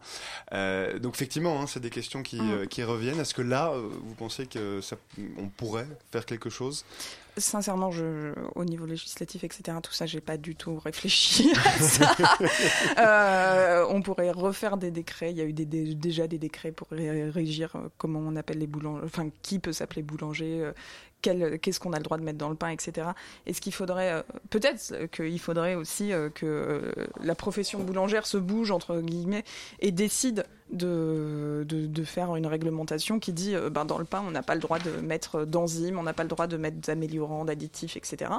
[0.53, 2.51] Euh, donc effectivement, hein, c'est des questions qui, Mm.
[2.51, 3.19] euh, qui reviennent.
[3.19, 4.95] Est-ce que là, vous pensez que ça,
[5.37, 6.83] on pourrait faire quelque chose?
[7.37, 12.15] Sincèrement, je, au niveau législatif, etc., tout ça, j'ai pas du tout réfléchi à ça.
[12.99, 15.31] Euh, on pourrait refaire des décrets.
[15.31, 18.35] Il y a eu des, des- déjà des décrets pour ré- régir euh, comment on
[18.35, 20.71] appelle les boulangers, enfin, qui peut s'appeler boulanger, euh,
[21.21, 23.09] qu'est-ce qu'on a le droit de mettre dans le pain, etc.
[23.45, 26.91] Est-ce qu'il faudrait, euh, peut-être qu'il faudrait aussi euh, que euh,
[27.23, 29.43] la profession boulangère se bouge, entre guillemets,
[29.79, 34.23] et décide de, de, de faire une réglementation qui dit euh, ben, dans le pain,
[34.25, 36.77] on n'a pas le droit de mettre d'enzymes, on n'a pas le droit de mettre
[36.77, 38.31] d'améliorants, d'additifs, etc.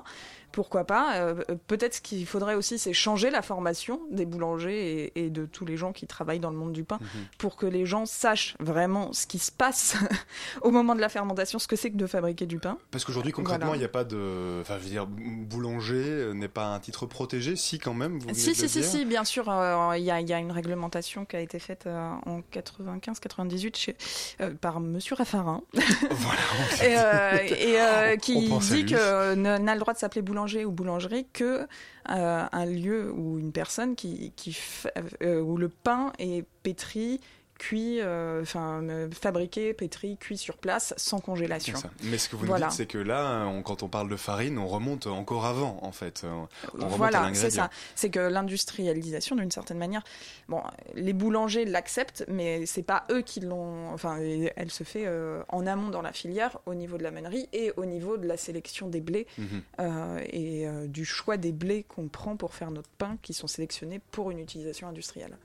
[0.52, 5.24] Pourquoi pas euh, Peut-être ce qu'il faudrait aussi, c'est changer la formation des boulangers et,
[5.24, 6.98] et de tous les gens qui travaillent dans le monde du pain
[7.38, 9.96] pour que les gens sachent vraiment ce qui se passe
[10.62, 12.69] au moment de la fermentation, ce que c'est que de fabriquer du pain.
[12.90, 13.78] Parce qu'aujourd'hui, concrètement, il Voilà.
[13.78, 14.60] n'y a pas de.
[14.60, 18.18] Enfin, je veux dire, boulanger n'est pas un titre protégé, si quand même.
[18.18, 20.52] Vous Si, si, si, si, bien sûr, euh, il y, a, il y a une
[20.52, 23.96] réglementation qui a été faite euh, en 95-98 chez-
[24.40, 25.62] euh, par Monsieur Raffarin.
[26.82, 27.76] et euh, et,
[28.14, 31.66] On qui dit que n'a le droit de s'appeler boulanger ou boulangerie que
[32.06, 37.20] un lieu ou une personne qui, qui f- où le pain est pétri
[37.60, 41.76] cuit, euh, enfin euh, fabriqué, pétri, cuit sur place, sans congélation.
[42.04, 42.68] Mais ce que vous nous Voilà.
[42.68, 45.92] dites, c'est que là, on- quand on parle de farine, on remonte encore avant, en
[45.92, 46.24] fait.
[46.24, 47.68] On remonte Voilà, c'est ça.
[47.94, 50.02] C'est que l'industrialisation, d'une certaine manière,
[50.48, 50.62] bon,
[50.94, 53.92] les boulangers l'acceptent, mais c'est pas eux qui l'ont.
[53.92, 54.16] Enfin,
[54.56, 57.72] elle se fait euh, en amont dans la filière, au niveau de la mènerie et
[57.76, 59.62] au niveau de la sélection des blés Mhm.
[59.80, 63.46] euh, et euh, du choix des blés qu'on prend pour faire notre pain, qui sont
[63.48, 65.36] sélectionnés pour une utilisation industrielle.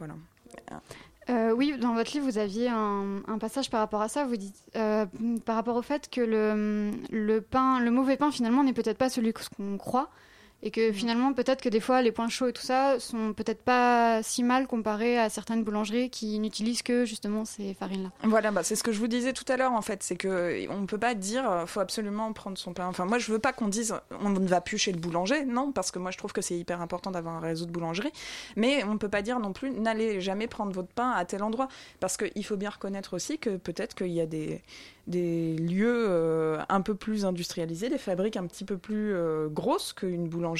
[0.00, 0.14] Voilà.
[1.30, 4.24] Euh, oui, dans votre livre, vous aviez un, passage par rapport à ça.
[4.24, 5.06] Vous dites euh,
[5.44, 9.78] par rapport au fait que le, le mauvais pain, finalement, n'est peut-être pas celui qu'on
[9.78, 10.10] croit,
[10.64, 13.62] et que finalement, peut-être que des fois, les points chauds et tout ça sont peut-être
[13.62, 18.10] pas si mal comparés à certaines boulangeries qui n'utilisent que justement ces farines-là.
[18.22, 20.66] Voilà, bah, c'est ce que je vous disais tout à l'heure en fait, c'est que
[20.70, 22.86] on ne peut pas dire euh, faut absolument prendre son pain.
[22.86, 25.70] Enfin moi je veux pas qu'on dise on ne va plus chez le boulanger, non,
[25.70, 28.12] parce que moi je trouve que c'est hyper important d'avoir un réseau de boulangerie,
[28.56, 31.42] mais on ne peut pas dire non plus n'allez jamais prendre votre pain à tel
[31.42, 31.68] endroit,
[32.00, 34.62] parce qu'il faut bien reconnaître aussi que peut-être qu'il y a des
[35.06, 39.92] des lieux euh, un peu plus industrialisés, des fabriques un petit peu plus euh, grosses
[39.92, 40.53] qu'une boulangerie,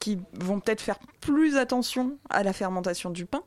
[0.00, 3.42] qui vont peut-être faire plus attention à la fermentation du pain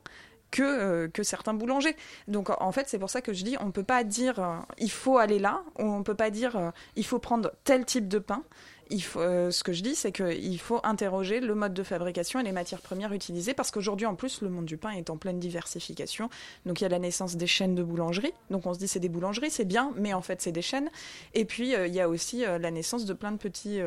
[0.50, 1.96] que, euh, que certains boulangers.
[2.26, 4.56] Donc en fait, c'est pour ça que je dis, on ne peut pas dire euh,
[4.78, 8.08] il faut aller là, on ne peut pas dire euh, il faut prendre tel type
[8.08, 8.42] de pain.
[8.90, 12.42] Il faut, ce que je dis, c'est qu'il faut interroger le mode de fabrication et
[12.42, 15.38] les matières premières utilisées, parce qu'aujourd'hui, en plus, le monde du pain est en pleine
[15.38, 16.30] diversification.
[16.64, 18.32] Donc il y a la naissance des chaînes de boulangerie.
[18.48, 20.88] Donc on se dit c'est des boulangeries, c'est bien, mais en fait c'est des chaînes.
[21.34, 23.78] Et puis il y a aussi la naissance de plein de petits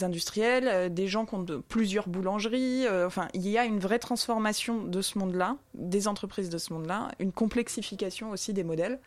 [0.00, 2.86] industriels, euh, des gens qui ont plusieurs boulangeries.
[2.86, 6.72] euh, enfin, il y a une vraie transformation de ce monde-là, des entreprises de ce
[6.72, 8.98] monde-là, une complexification aussi des modèles.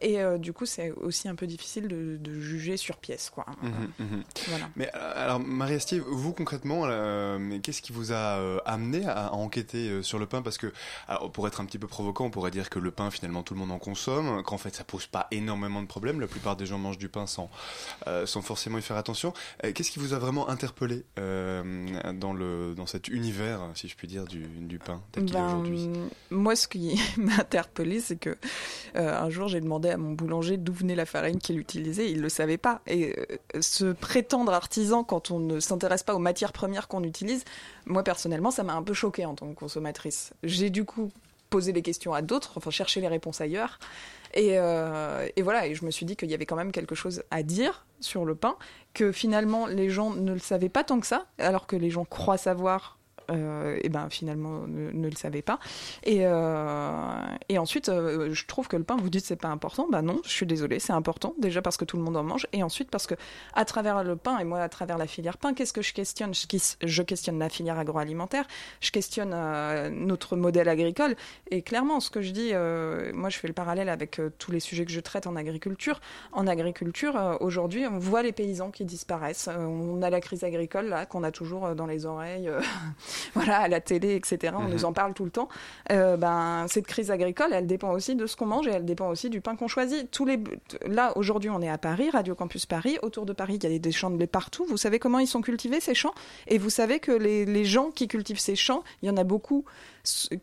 [0.00, 3.46] Et euh, du coup, c'est aussi un peu difficile de, de juger sur pièce, quoi.
[3.62, 4.24] Mhm, mhm.
[4.48, 4.68] Voilà.
[4.76, 10.18] Mais euh, alors, Marie-Estime, vous concrètement, euh, qu'est-ce qui vous a amené à, enquêter sur
[10.18, 10.42] le pain?
[10.42, 10.72] Parce que,
[11.08, 13.54] alors, pour être un petit peu provocant, on pourrait dire que le pain, finalement, tout
[13.54, 16.20] le monde en consomme, qu'en fait, ça pose pas énormément de problèmes.
[16.20, 17.50] La plupart des gens mangent du pain sans,
[18.24, 19.32] sans forcément y faire attention.
[19.62, 24.24] Qu'est-ce qui vous a vraiment interpellé dans, le, dans cet univers, si je puis dire,
[24.24, 25.88] du, du pain tel qu'il est Ben, aujourd'hui?
[26.30, 28.36] moi, ce qui m'a interpellé, c'est que
[28.96, 32.10] euh, un jour, j'ai demandé à mon boulanger d'où venait la farine qu'il utilisait.
[32.10, 32.80] Il le savait pas.
[32.86, 37.44] Et euh, se prétendre artisan quand on ne s'intéresse pas aux matières premières qu'on utilise,
[37.86, 40.32] moi personnellement, ça m'a un peu choqué en tant que consommatrice.
[40.42, 41.10] J'ai du coup
[41.50, 43.78] posé les questions à d'autres, enfin cherché les réponses ailleurs.
[44.34, 46.96] Et, euh, et voilà, et je me suis dit qu'il y avait quand même quelque
[46.96, 48.56] chose à dire sur le pain,
[48.92, 52.04] que finalement les gens ne le savaient pas tant que ça, alors que les gens
[52.04, 52.98] croient savoir.
[53.30, 55.58] Euh, et ben finalement ne, le savaient pas.
[56.02, 59.86] Et, euh, et ensuite euh, je trouve que le pain vous dites c'est pas important.
[59.90, 62.46] Bah non je suis désolée c'est important déjà parce que tout le monde en mange
[62.52, 63.14] et ensuite parce que
[63.54, 66.32] à travers le pain et moi à travers la filière pain qu'est-ce que je questionne?
[66.34, 66.46] Je,
[66.82, 68.44] je questionne la filière agroalimentaire
[68.80, 69.34] je questionne
[69.90, 71.16] notre modèle agricole
[71.50, 72.52] et clairement ce que je dis
[73.14, 76.00] moi je fais le parallèle avec tous les sujets que je traite en agriculture.
[76.32, 81.06] En agriculture aujourd'hui on voit les paysans qui disparaissent on a la crise agricole là
[81.06, 82.50] qu'on a toujours dans les oreilles
[83.34, 84.54] voilà, à la télé, etc.
[84.56, 84.70] On Mhm.
[84.70, 85.48] nous en parle tout le temps.
[85.92, 89.08] Euh, ben, cette crise agricole, elle dépend aussi de ce qu'on mange et elle dépend
[89.08, 90.10] aussi du pain qu'on choisit.
[90.10, 90.38] Tous les,
[90.86, 92.98] là, aujourd'hui, on est à Paris, Radio Campus Paris.
[93.02, 94.64] Autour de Paris, il y a des champs de blé partout.
[94.68, 96.14] Vous savez comment ils sont cultivés, ces champs?
[96.48, 99.24] Et vous savez que les, les gens qui cultivent ces champs, il y en a
[99.24, 99.64] beaucoup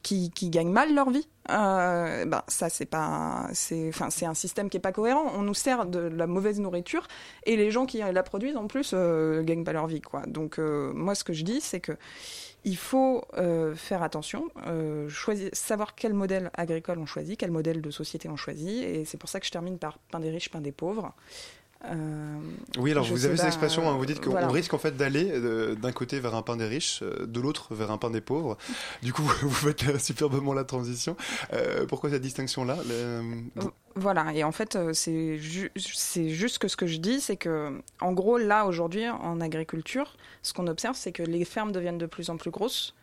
[0.02, 1.28] qui, qui gagnent mal leur vie.
[1.50, 5.32] Euh, ben, ça, c'est pas, c'est, enfin, c'est un système qui est pas cohérent.
[5.36, 7.08] On nous sert de la mauvaise nourriture
[7.46, 10.22] et les gens qui la produisent en plus euh, gagnent pas leur vie, quoi.
[10.28, 11.94] Donc, euh, moi, ce que je dis, c'est que
[12.64, 17.82] il faut euh, faire attention, euh, choisir, savoir quel modèle agricole on choisit, quel modèle
[17.82, 20.50] de société on choisit, et c'est pour ça que je termine par pain des riches,
[20.50, 21.14] pain des pauvres.
[21.86, 22.38] Euh,
[22.78, 24.48] Oui, alors vous avez cette expression, hein, vous dites qu'on voilà.
[24.50, 27.74] risque en fait d'aller euh, d'un côté vers un pain des riches, euh, de l'autre
[27.74, 28.56] vers un pain des pauvres.
[29.02, 31.16] Du coup, vous faites superbement la transition.
[31.88, 32.78] Pourquoi cette distinction-là
[33.96, 37.80] Voilà, et en fait, c'est ju- c'est juste que ce que je dis, c'est que,
[38.00, 42.06] en gros, là, aujourd'hui, en agriculture, ce qu'on observe, c'est que les fermes deviennent de
[42.06, 42.96] plus en plus grosses.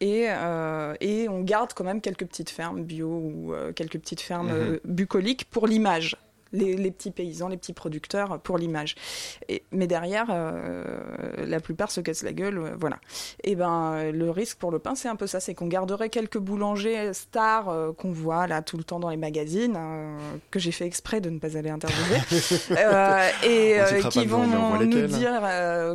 [0.00, 4.20] Et, euh, et on garde quand même quelques petites fermes bio ou euh, quelques petites
[4.22, 4.52] fermes Mhm.
[4.54, 6.16] euh, bucoliques pour l'image.
[6.52, 8.94] Les, les petits paysans, les petits producteurs pour l'image.
[9.70, 10.84] Mais derrière, euh,
[11.46, 12.98] la plupart se cassent la gueule, euh, voilà.
[13.44, 16.08] Et ben, euh, le risque pour le pain, c'est un peu ça, c'est qu'on garderait
[16.08, 20.16] quelques boulangers stars euh, qu'on voit là tout le temps dans les magazines, euh,
[20.50, 22.18] que j'ai fait exprès de ne pas aller interviewer,
[23.44, 23.78] et
[24.10, 25.40] qui vont nous dire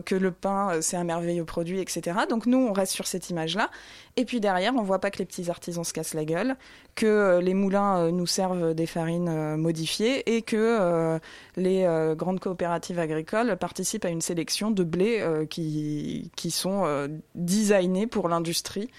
[0.05, 2.17] que le pain, c'est un merveilleux produit, etc.
[2.29, 3.69] Donc nous, on reste sur cette image-là.
[4.15, 6.55] Et puis derrière, on voit pas que les petits artisans se cassent la gueule,
[6.95, 11.19] que les moulins nous servent des farines modifiées et que euh,
[11.55, 17.07] les euh, grandes coopératives agricoles participent à une sélection de blés euh, qui, qui sont
[17.35, 18.89] designés pour l'industrie.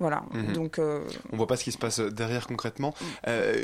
[0.00, 0.24] Voilà.
[0.32, 0.52] Mhm.
[0.54, 2.92] Donc, euh, On voit pas ce qui se passe derrière concrètement.
[3.28, 3.54] Euh,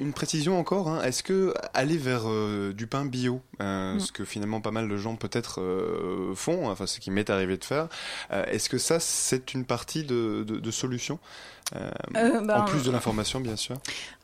[0.00, 4.00] une précision encore, hein, est-ce que aller vers euh, du pain bio, Mm.
[4.00, 5.60] ce que finalement pas mal de gens peut-être
[6.34, 7.88] font, enfin ce qui m'est arrivé de faire,
[8.30, 11.18] est-ce que ça c'est une partie de, de, de solution
[12.12, 13.76] ben, En plus de l'information bien sûr?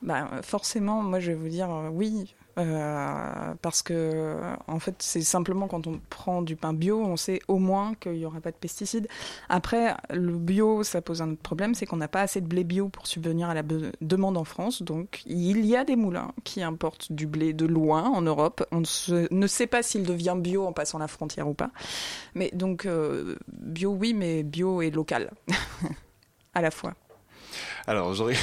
[0.03, 2.35] Bah, forcément, moi je vais vous dire oui.
[2.59, 7.41] Euh, parce que en fait c'est simplement quand on prend du pain bio on sait
[7.47, 9.09] au moins qu'il n'y aura pas de pesticides.
[9.49, 12.65] Après le bio ça pose un autre problème c'est qu'on n'a pas assez de blé
[12.65, 13.63] bio pour subvenir à la
[14.01, 14.83] demande en France.
[14.83, 18.67] Donc il y a des moulins qui importent du blé de loin en Europe.
[18.73, 21.71] On ne sait pas s'il devient bio en passant la frontière ou pas.
[22.35, 25.31] Mais donc euh, bio oui mais bio et local
[26.55, 26.95] à la fois
[27.87, 28.37] Alors, j'aurais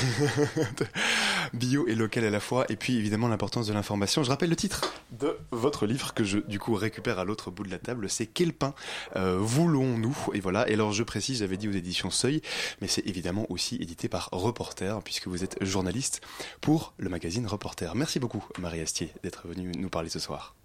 [1.53, 4.23] bio et local à la fois, et puis évidemment l'importance de l'information.
[4.23, 7.63] Je rappelle le titre de votre livre que je du coup récupère à l'autre bout
[7.63, 8.73] de la table, c'est Quel pain
[9.15, 10.17] euh, voulons-nous?
[10.33, 10.69] Et voilà.
[10.69, 12.41] Et alors je précise, j'avais dit aux éditions Seuil,
[12.81, 16.21] mais c'est évidemment aussi édité par Reporter, puisque vous êtes journaliste
[16.61, 17.95] pour le magazine Reporter.
[17.95, 20.55] Merci beaucoup, Marie Astier, d'être venue nous parler ce soir.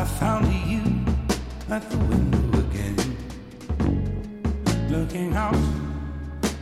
[0.00, 0.80] I found you
[1.68, 2.96] at the window again,
[4.88, 5.54] looking out,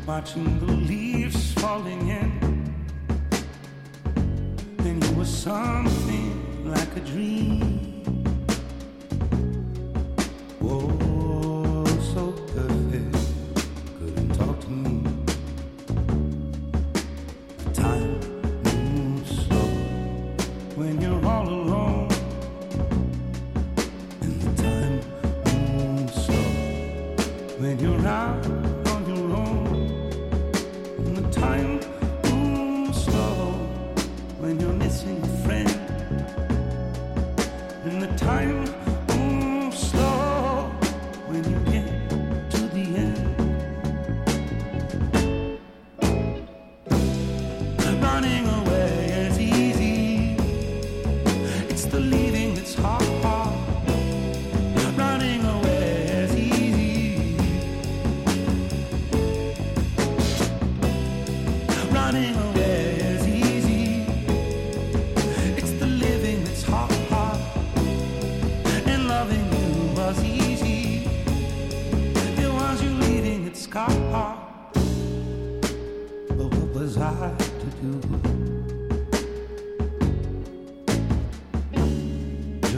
[0.05, 2.33] watching the leaves falling in.
[4.81, 7.48] And you were something like a dream.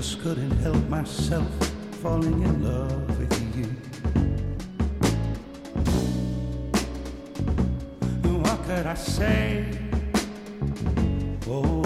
[0.00, 1.46] Just couldn't help myself
[2.00, 3.66] falling in love with you.
[8.38, 9.78] What could I say?
[11.46, 11.79] Oh,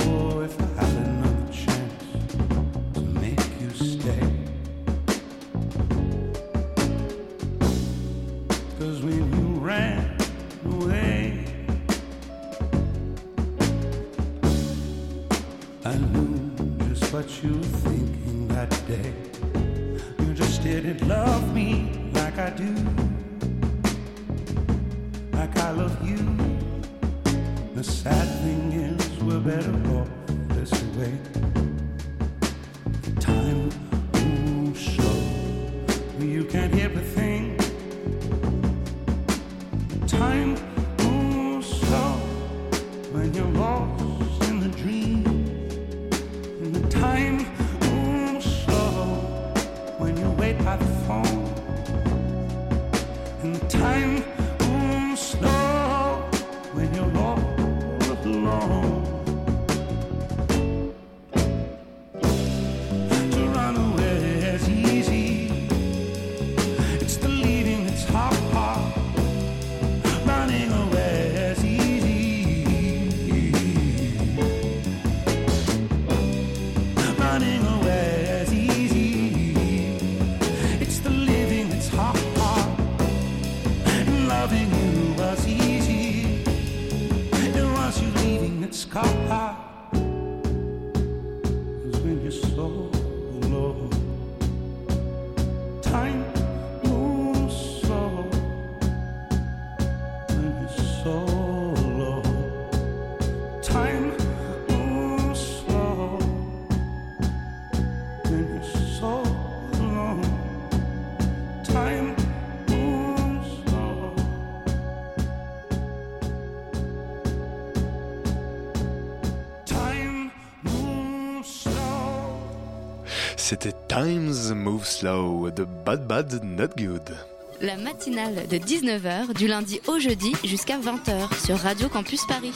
[123.44, 127.14] c'était Times Move Slow de Bad Bad Not Good.
[127.60, 132.54] La matinale de 19h du lundi au jeudi jusqu'à 20h sur Radio Campus Paris.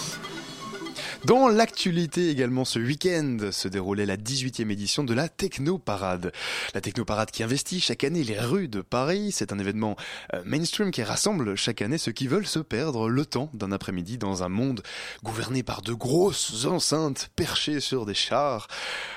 [1.24, 6.31] Dans l'actualité également ce week-end se déroulait la 18e édition de la Technoparade.
[6.74, 9.96] La Technoparade qui investit chaque année les rues de Paris, c'est un événement
[10.33, 14.16] euh, mainstream qui rassemble chaque année ceux qui veulent se perdre le temps d'un après-midi
[14.16, 14.81] dans un monde
[15.24, 18.68] gouverné par de grosses enceintes perchées sur des chars.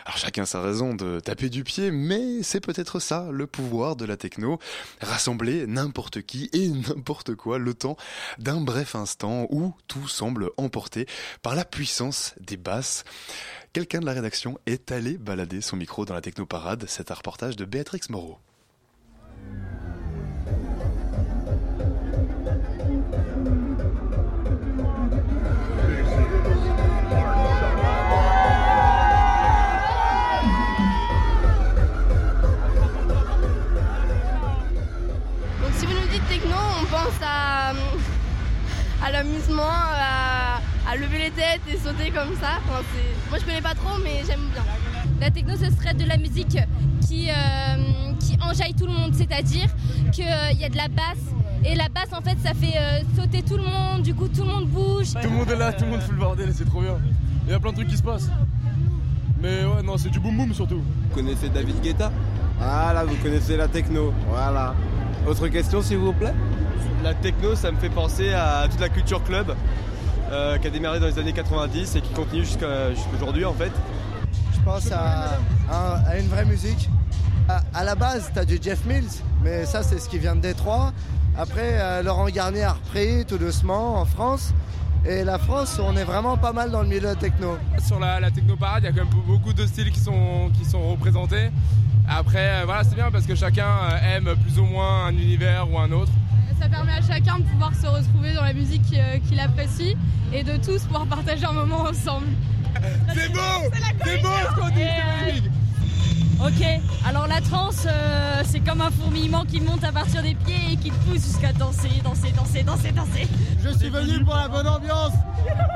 [0.06, 4.06] Alors chacun sa raison de taper du pied, mais c'est peut-être ça le pouvoir de
[4.06, 4.58] la techno,
[5.02, 7.96] rassembler n'importe qui et n'importe quoi le temps
[8.40, 11.06] d'un bref instant où tout semble emporté
[11.44, 11.91] par la puissance
[12.40, 13.04] des basses.
[13.74, 16.86] Quelqu'un de la rédaction est allé balader son micro dans la technoparade.
[16.88, 18.38] C'est un reportage de Béatrix Moreau.
[35.78, 37.74] Si vous nous dites techno, on pense à
[39.12, 40.21] l'amusement, à,
[40.92, 42.60] à lever les têtes et sauter comme ça.
[42.68, 44.64] Enfin, c'est- Moi je connais pas trop mais j'aime bien.
[45.20, 46.58] La techno, ce serait de la musique
[47.08, 47.34] qui, euh,
[48.20, 49.68] qui enjaille tout le monde, c'est-à-dire
[50.12, 51.24] qu'il y a de la basse.
[51.64, 54.42] Et la basse, en fait, ça fait euh, sauter tout le monde, du coup, tout
[54.42, 55.12] le monde bouge.
[55.22, 56.98] Tout le monde est là, tout le monde fout le bordel, c'est trop bien.
[57.46, 58.30] Il y a plein de trucs qui se passent.
[59.40, 60.80] Mais ouais, non, c'est du boom boom surtout.
[60.82, 62.12] Vous connaissez David Guetta?
[62.58, 64.12] Voilà, vous connaissez la techno.
[64.28, 64.74] Voilà.
[65.28, 66.34] Autre question, s'il vous plaît?
[67.04, 69.56] La techno, ça me fait penser à toute la culture club
[70.32, 73.72] euh, qui a démarré dans les années 90 et qui continue jusqu'à jusqu'aujourd'hui en fait.
[74.54, 75.40] Je pense à,
[75.70, 76.90] à- à une vraie musique.
[77.50, 79.10] À, à la base, tu as du Jeff Mills,
[79.44, 80.94] mais ça, c'est ce qui vient de Détroit.
[81.38, 84.54] Après, euh, Laurent Garnier a repris tout doucement en France.
[85.04, 87.58] Et la France, on est vraiment pas mal dans le milieu de la techno.
[87.84, 90.64] Sur la, la technoparade, il y a quand même beaucoup de styles qui sont, qui
[90.64, 91.50] sont représentés.
[92.08, 93.66] Après, euh, voilà, c'est bien parce que chacun
[94.14, 96.12] aime plus ou moins un univers ou un autre.
[96.62, 99.96] Ça permet à chacun de pouvoir se retrouver dans la musique euh, qu'il apprécie
[100.32, 102.28] et de tous pouvoir partager un moment ensemble.
[103.16, 103.40] C'est beau
[104.06, 105.52] C'est beau ce qu'on dit, c'est magnifique.
[106.40, 106.66] Ok,
[107.08, 110.76] alors la trance, euh, c'est comme un fourmillement qui monte à partir des pieds et
[110.76, 113.28] qui te pousse jusqu'à danser, danser, danser, danser, danser.
[113.64, 115.12] Je suis venu pour la bonne ambiance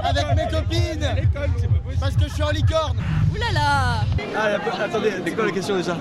[0.03, 1.07] avec mes copines
[1.99, 2.97] parce que je suis en licorne.
[3.31, 4.03] Ouh là là
[4.35, 5.97] Ah, la- attendez, c'est quoi la question déjà.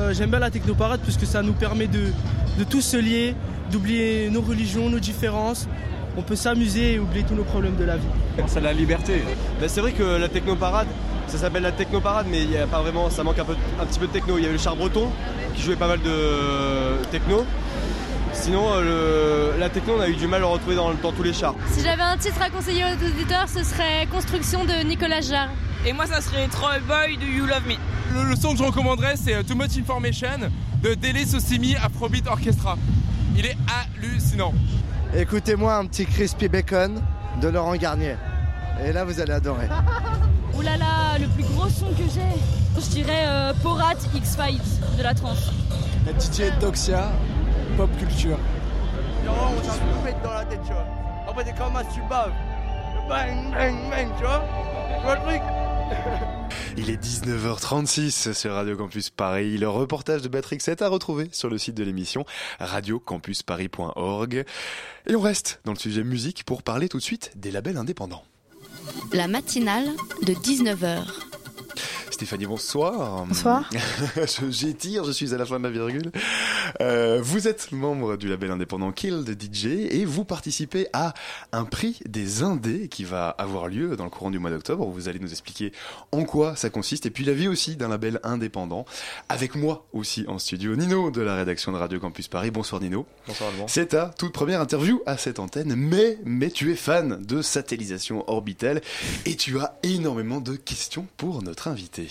[0.00, 2.12] Euh, J'aime bien la technoparade puisque ça nous permet de,
[2.58, 3.36] de tous se lier,
[3.70, 5.68] d'oublier nos religions, nos différences.
[6.16, 8.06] On peut s'amuser et oublier tous nos problèmes de la vie.
[8.46, 9.22] C'est la liberté.
[9.60, 10.88] Ben, c'est vrai que la technoparade,
[11.28, 13.86] ça s'appelle la technoparade, mais il y a pas vraiment, ça manque un, peu, un
[13.86, 14.36] petit peu de techno.
[14.36, 15.08] Il y avait le char breton
[15.54, 17.44] qui jouait pas mal de techno.
[18.32, 21.12] Sinon, euh, le- la techno, on a eu du mal à le retrouver dans, dans
[21.12, 21.54] tous les chars.
[21.72, 25.50] Si j'avais un titre à conseiller aux auditeurs, ce serait Construction de Nicolas Jarre.
[25.86, 27.74] Et moi, ça serait Troll Boy de You Love Me.
[28.14, 30.28] Le, le son que je recommanderais, c'est euh, Too Much Information
[30.82, 32.76] de Dele Sosimi Afrobeat Orchestra.
[33.36, 34.52] Il est hallucinant.
[35.14, 37.00] Écoutez-moi un petit crispy bacon
[37.40, 38.16] de Laurent Garnier.
[38.84, 39.66] Et là, vous allez adorer.
[40.54, 42.80] Ouh là là, le plus gros son que j'ai.
[42.80, 44.62] Je dirais euh, Porat X-Fight
[44.96, 45.50] de la trance.
[46.06, 47.10] La DJ Doxia,
[47.76, 48.38] pop culture.
[49.26, 50.86] on t'a tout mettre dans la tête, tu vois.
[51.28, 52.32] Après, t'es comme un subab.
[53.08, 54.44] Bang, bang, bang, tu vois
[54.96, 55.42] Tu vois le truc
[56.76, 59.58] Il est 19h36 sur Radio Campus Paris.
[59.58, 62.24] Le reportage de Béatrix est à retrouver sur le site de l'émission
[62.58, 64.44] radiocampusparis.org.
[65.06, 68.24] Et on reste dans le sujet musique pour parler tout de suite des labels indépendants.
[69.12, 69.88] La matinale
[70.22, 71.29] de 19h.
[72.20, 73.24] Stéphanie, bonsoir.
[73.24, 73.70] Bonsoir.
[74.50, 76.12] J'étire, je suis à la fin de la virgule.
[76.82, 81.14] Euh, vous êtes membre du label indépendant Kill the DJ et vous participez à
[81.52, 84.86] un prix des indés qui va avoir lieu dans le courant du mois d'octobre.
[84.86, 85.72] Vous allez nous expliquer
[86.12, 88.84] en quoi ça consiste et puis la vie aussi d'un label indépendant.
[89.30, 92.50] Avec moi aussi en studio, Nino de la rédaction de Radio Campus Paris.
[92.50, 93.06] Bonsoir Nino.
[93.28, 93.66] Bonsoir Alban.
[93.66, 98.28] C'est ta toute première interview à cette antenne, mais, mais tu es fan de satellisation
[98.28, 98.82] orbitale
[99.24, 102.08] et tu as énormément de questions pour notre invité.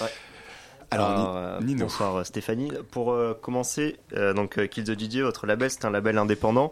[0.00, 0.08] Ouais.
[0.92, 1.84] Alors, euh, Nino.
[1.86, 2.70] bonsoir euh, Stéphanie.
[2.92, 6.70] Pour euh, commencer, euh, donc Kill the DJ, votre label, c'est un label indépendant.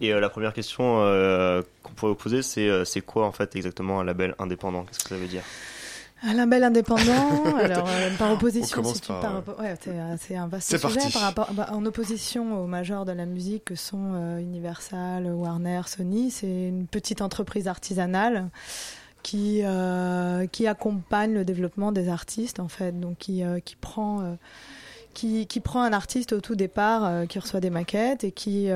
[0.00, 3.32] Et euh, la première question euh, qu'on pourrait vous poser, c'est euh, c'est quoi en
[3.32, 4.84] fait exactement un label indépendant?
[4.84, 5.42] Qu'est-ce que ça veut dire?
[6.22, 9.74] Un label indépendant, alors euh, par opposition, si tu- par, ouais,
[10.18, 11.12] c'est, un vaste C'est sujet parti.
[11.12, 15.82] par rapport, bah, en opposition aux majors de la musique que sont euh, Universal, Warner,
[15.86, 16.30] Sony.
[16.30, 18.48] C'est une petite entreprise artisanale
[19.26, 24.34] qui euh, qui accompagne le développement des artistes en fait, donc qui euh, prend euh,
[25.14, 28.68] qui, prend un artiste au tout départ, qui reçoit des maquettes et qui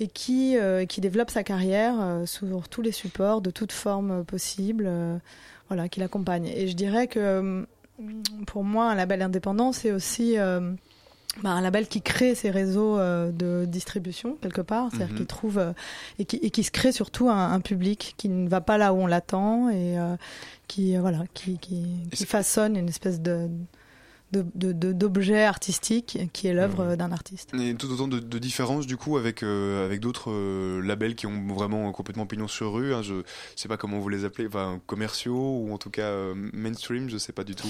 [0.00, 0.56] et qui,
[0.98, 4.90] développe sa carrière sur tous les supports, de toute forme possible,
[5.68, 6.46] voilà, qui l'accompagne.
[6.46, 7.66] Et je dirais que
[8.46, 10.36] pour moi, un label indépendant, c'est aussi
[11.42, 15.18] bah, un label qui crée ses réseaux euh, de distribution quelque part, c'est-à-dire Mhm.
[15.20, 15.72] qui trouve euh,
[16.18, 18.92] et, qui, et qui se crée surtout un, un public qui ne va pas là
[18.94, 20.16] où on l'attend et euh,
[20.68, 23.48] qui euh, voilà, qui, qui, qui façonne une espèce de
[24.42, 27.50] d'objet artistique qui est l'œuvre euh, d'un artiste.
[27.54, 31.26] Et tout autant de, de différences du coup avec, euh, avec d'autres euh, labels qui
[31.26, 32.94] ont vraiment complètement pignon sur rue.
[32.94, 33.22] hein, je
[33.56, 37.18] sais pas comment vous les appelez, enfin commerciaux ou en tout cas euh, mainstream, je
[37.18, 37.68] sais pas du tout.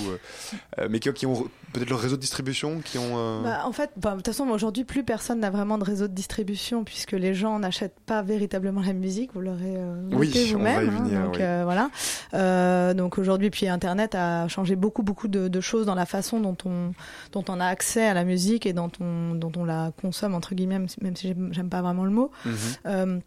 [0.90, 3.42] mais qui, qui ont peut-être leur réseau de distribution, qui ont.
[3.42, 6.12] Bah, en fait, bah, de toute façon, aujourd'hui, plus personne n'a vraiment de réseau de
[6.14, 9.30] distribution puisque les gens n'achètent pas véritablement la musique.
[9.34, 9.76] Vous l'aurez
[10.12, 10.88] Oui, vous-même.
[10.90, 11.44] hein, donc oui.
[11.64, 12.94] voilà.
[12.94, 16.53] Donc aujourd'hui, puis Internet a changé beaucoup, beaucoup de, de choses dans la façon dont
[16.64, 16.92] on,
[17.32, 20.54] dont on a accès à la musique et dont on, dont on la consomme entre
[20.54, 22.30] guillemets, même si- j'aime- pas vraiment le mot.
[22.44, 22.54] Mhm.
[22.86, 23.18] Euh,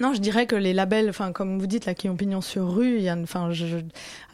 [0.00, 2.72] non, je dirais que les labels, enfin comme vous dites là, qui ont pignon sur
[2.74, 3.76] rue, il y a, une- enfin, je- je-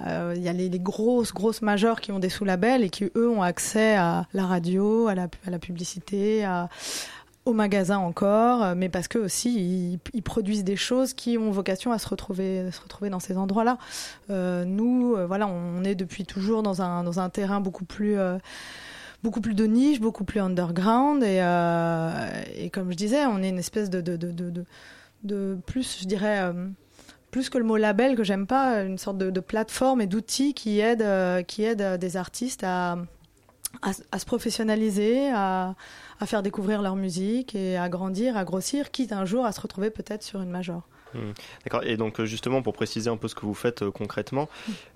[0.07, 3.11] euh, il y a les, les grosses, grosses majors qui ont des sous-labels et qui
[3.16, 6.68] eux ont accès à la radio, à la, à la publicité, à
[7.49, 11.93] au magasin encore, euh, mais parce que aussi ils, produisent des choses qui ont vocation
[11.93, 13.79] à se retrouver, se retrouver dans ces endroits-là.
[14.31, 18.17] Euh, nous, euh, voilà, on est depuis toujours dans un dans un terrain beaucoup plus
[19.23, 23.91] beaucoup plus de niche, beaucoup plus underground et, comme je disais, on est une espèce
[23.91, 24.01] de
[25.25, 26.53] de, plus, je dirais,
[27.31, 30.81] plus que le mot label que j'aime pas, une sorte de, plateforme et d'outils qui
[30.83, 32.99] euh, qui euh, des artistes à
[33.83, 35.75] à, se professionnaliser, à,
[36.21, 39.61] à faire découvrir leur musique et à grandir, à grossir, quitte un jour à se
[39.61, 40.83] retrouver peut-être sur une major.
[41.15, 41.33] Hmm.
[41.65, 41.83] D'accord.
[41.85, 44.49] Et donc euh, justement pour préciser un peu ce que vous faites euh, concrètement,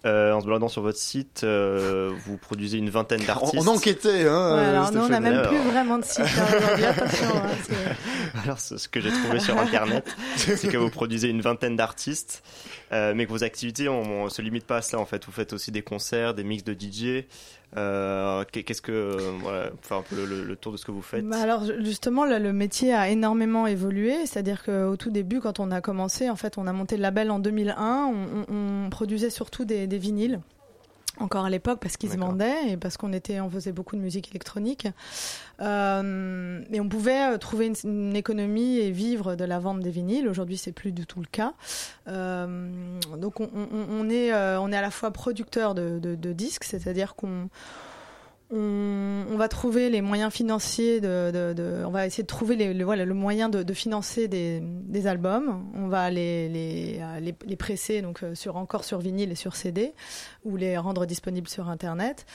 [0.05, 3.55] euh, en se baladant sur votre site, euh, vous produisez une vingtaine d'artistes.
[3.57, 4.55] on enquêtait, hein.
[4.57, 6.85] Ouais, alors nous, on n'a même Alors- plus vraiment de site hein.
[6.89, 7.27] Attention.
[7.35, 7.93] hein,
[8.45, 10.05] Alors, ce que j'ai trouvé sur internet,
[10.37, 12.43] c'est que vous produisez une vingtaine d'artistes,
[12.93, 15.25] euh, mais que vos activités on, on se limitent pas à cela en fait.
[15.25, 17.25] Vous faites aussi des concerts, des mix de DJ.
[17.77, 20.85] Euh, qu'est- Qu'est-ce que, euh, voilà, enfin un peu le, le- le tour de ce
[20.85, 21.27] que vous faites.
[21.27, 24.27] Bah alors ju- justement, le, le métier a énormément évolué.
[24.27, 27.31] C'est-à-dire qu'au tout début, quand on a commencé, en fait, on a monté le label
[27.31, 28.07] en 2001.
[28.07, 30.41] On, on- on produisait surtout des, des vinyles.
[31.19, 34.01] Encore à l'époque parce qu'ils se vendaient et parce qu'on était, on faisait beaucoup de
[34.01, 34.89] musique électronique.
[35.61, 39.91] Euh, et on pouvait euh, trouver une, une économie et vivre de la vente des
[39.91, 40.27] vinyles.
[40.27, 41.53] Aujourd'hui, c'est plus du tout le cas.
[42.09, 46.33] Euh, donc, on, on- on est, on est à la fois producteur de, de- de
[46.33, 47.49] disques, c'est-à-dire qu'on
[48.53, 53.49] on, va trouver les moyens financiers de, on va essayer de trouver les, le, moyen
[53.49, 55.65] de, financer des, albums.
[55.75, 59.95] On va les, les, euh, presser euh, sur encore sur vinyle et sur CD
[60.45, 62.27] ou les rendre disponibles sur internet.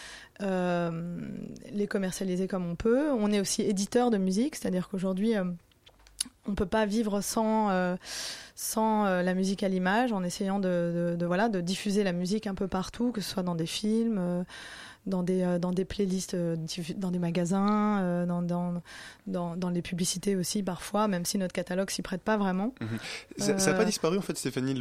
[0.42, 1.20] Euh,
[1.72, 3.12] les commercialiser comme on peut.
[3.12, 5.44] On est aussi éditeur de musique, c'est-à-dire qu'aujourd'hui euh,
[6.48, 7.70] on peut pas vivre sans
[9.04, 13.30] la musique à l'image, en essayant de, diffuser la musique un peu partout, que ce
[13.30, 14.46] soit dans des films,
[15.08, 16.56] dans des euh, dans des playlists, euh,
[16.96, 18.82] dans des magasins, euh, dans, dans
[19.26, 22.74] dans dans les publicités aussi parfois, même si notre catalogue s'y prête pas vraiment.
[22.82, 22.98] Mhm.
[23.38, 24.76] Ça n'a pas disparu en fait, Stéphanie,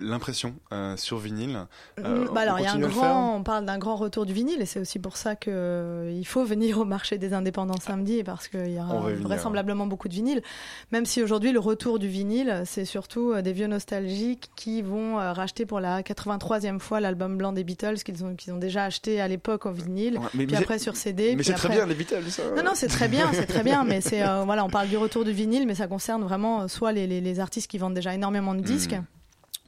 [0.00, 1.66] l'impression euh, sur vinyle.
[2.00, 4.26] Euh, Mm, bah alors, on il y a un grand, on parle d'un grand retour
[4.26, 7.78] du vinyle et c'est aussi pour ça que il faut venir au marché des indépendants
[7.80, 10.42] samedi parce qu'il y aura vraisemblablement beaucoup de vinyle.
[10.90, 15.66] Même si aujourd'hui le retour du vinyle, c'est surtout des vieux nostalgiques qui vont racheter
[15.66, 19.28] pour la 83e fois l'album blanc des Beatles qu'ils ont, qu'ils ont déjà acheté à
[19.28, 21.34] l'époque en vinyle, mais- puis mais après sur CD.
[21.36, 22.42] mais c'est très bien, les Beatles, ça.
[22.56, 24.96] Non, non, c'est très bien, c'est très bien, mais c'est euh, voilà, on parle du
[24.96, 27.94] retour du vinyle, mais ça concerne vraiment euh, soit les, les- les artistes qui vendent
[27.94, 29.04] déjà énormément de disques Mm.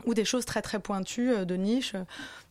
[0.08, 1.94] ou des choses très très pointues euh, de niche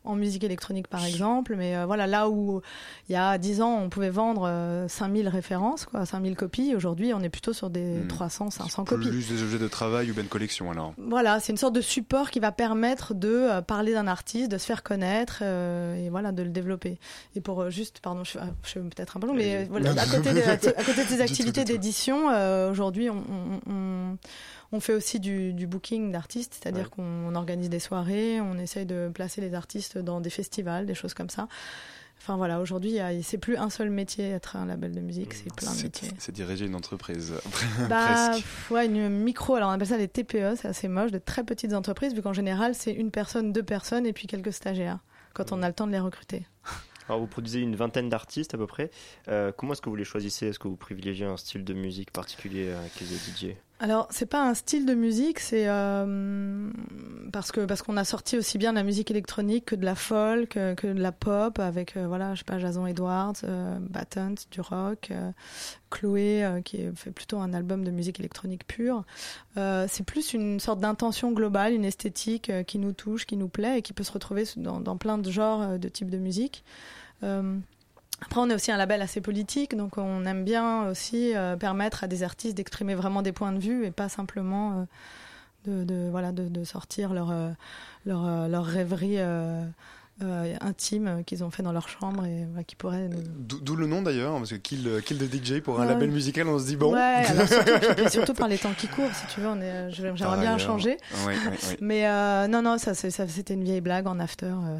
[0.03, 2.61] en musique électronique par exemple mais euh, voilà là où
[3.09, 7.13] il y a 10 ans on pouvait vendre euh, 5000 références quoi 5000 copies aujourd'hui
[7.13, 10.23] on est plutôt sur des 300 500 copies Plus des objets de travail ou bien
[10.23, 10.93] de collection alors.
[10.97, 14.57] voilà, c'est une sorte de support qui va permettre de euh, parler d'un artiste, de
[14.57, 16.97] se faire connaître euh, et voilà, de le développer.
[17.35, 19.91] Et pour euh, juste, pardon, je, ah, je suis peut-être un peu long, mais voilà,
[19.91, 23.23] à côté, de, à côté de ces activités d'édition, euh, aujourd'hui, on,
[23.67, 24.17] on, on,
[24.74, 29.09] on fait aussi du, du booking d'artistes, c'est-à-dire qu'on organise des soirées, on essaye de
[29.13, 31.47] placer les artistes dans des festivals, des choses comme ça.
[32.19, 35.69] Enfin voilà, aujourd'hui, c'est plus un seul métier être un label de musique, c'est plein
[35.71, 36.09] de C'est- métiers.
[36.17, 37.34] C'est diriger une entreprise.
[37.89, 38.45] Bah, Presque.
[38.71, 41.74] ouais, une micro, alors on appelle ça des TPE, c'est assez moche, de très petites
[41.74, 44.99] entreprises, vu qu'en général, c'est une personne, deux personnes et puis quelques stagiaires,
[45.34, 46.45] quand on a le temps de les recruter.
[47.09, 48.89] Alors vous produisez une vingtaine d'artistes à peu près.
[49.28, 50.47] Euh, comment est-ce que vous les choisissez?
[50.47, 54.47] Est-ce que vous privilégiez un style de musique particulier avec les DJ Alors, c'est pas
[54.47, 56.71] un style de musique, c'est euh,
[57.34, 59.93] parce que parce qu'on a sorti aussi bien de la musique électronique que de la
[59.93, 63.77] folk, euh, que de la pop avec euh, voilà, je sais pas, Jason Edwards, euh,
[64.51, 65.11] du rock,
[65.89, 69.03] Chloé qui fait plutôt un album de musique électronique pure.
[69.57, 73.81] C'est plus une sorte d'intention globale, une esthétique qui nous touche, qui nous plaît et
[73.81, 76.63] qui peut se retrouver dans, dans plein de genres, de types de musique.
[78.26, 82.05] Après, on est aussi un label assez politique, donc on aime bien aussi euh, permettre
[82.05, 84.86] à des artistes d'exprimer vraiment des points de vue et pas simplement
[85.67, 87.49] euh, de, voilà, de, sortir leur, euh,
[88.05, 89.17] leur, rêverie
[90.22, 93.76] euh, intime euh, qu'ils ont fait dans leur chambre et qui pourraient nous- D'où d'où
[93.76, 95.93] le nom d'ailleurs, parce que Kill, euh, Kill the DJ pour un Ouais.
[95.93, 96.93] label musical, on se dit bon.
[96.93, 97.47] Ouais, alors
[98.11, 100.97] surtout, par les temps qui courent, si tu veux, on est, euh, j'aimerais bien changer.
[101.26, 101.36] Ouais.
[101.82, 104.45] Mais euh, non, non, ça, c'était une vieille blague en after.
[104.45, 104.78] euh.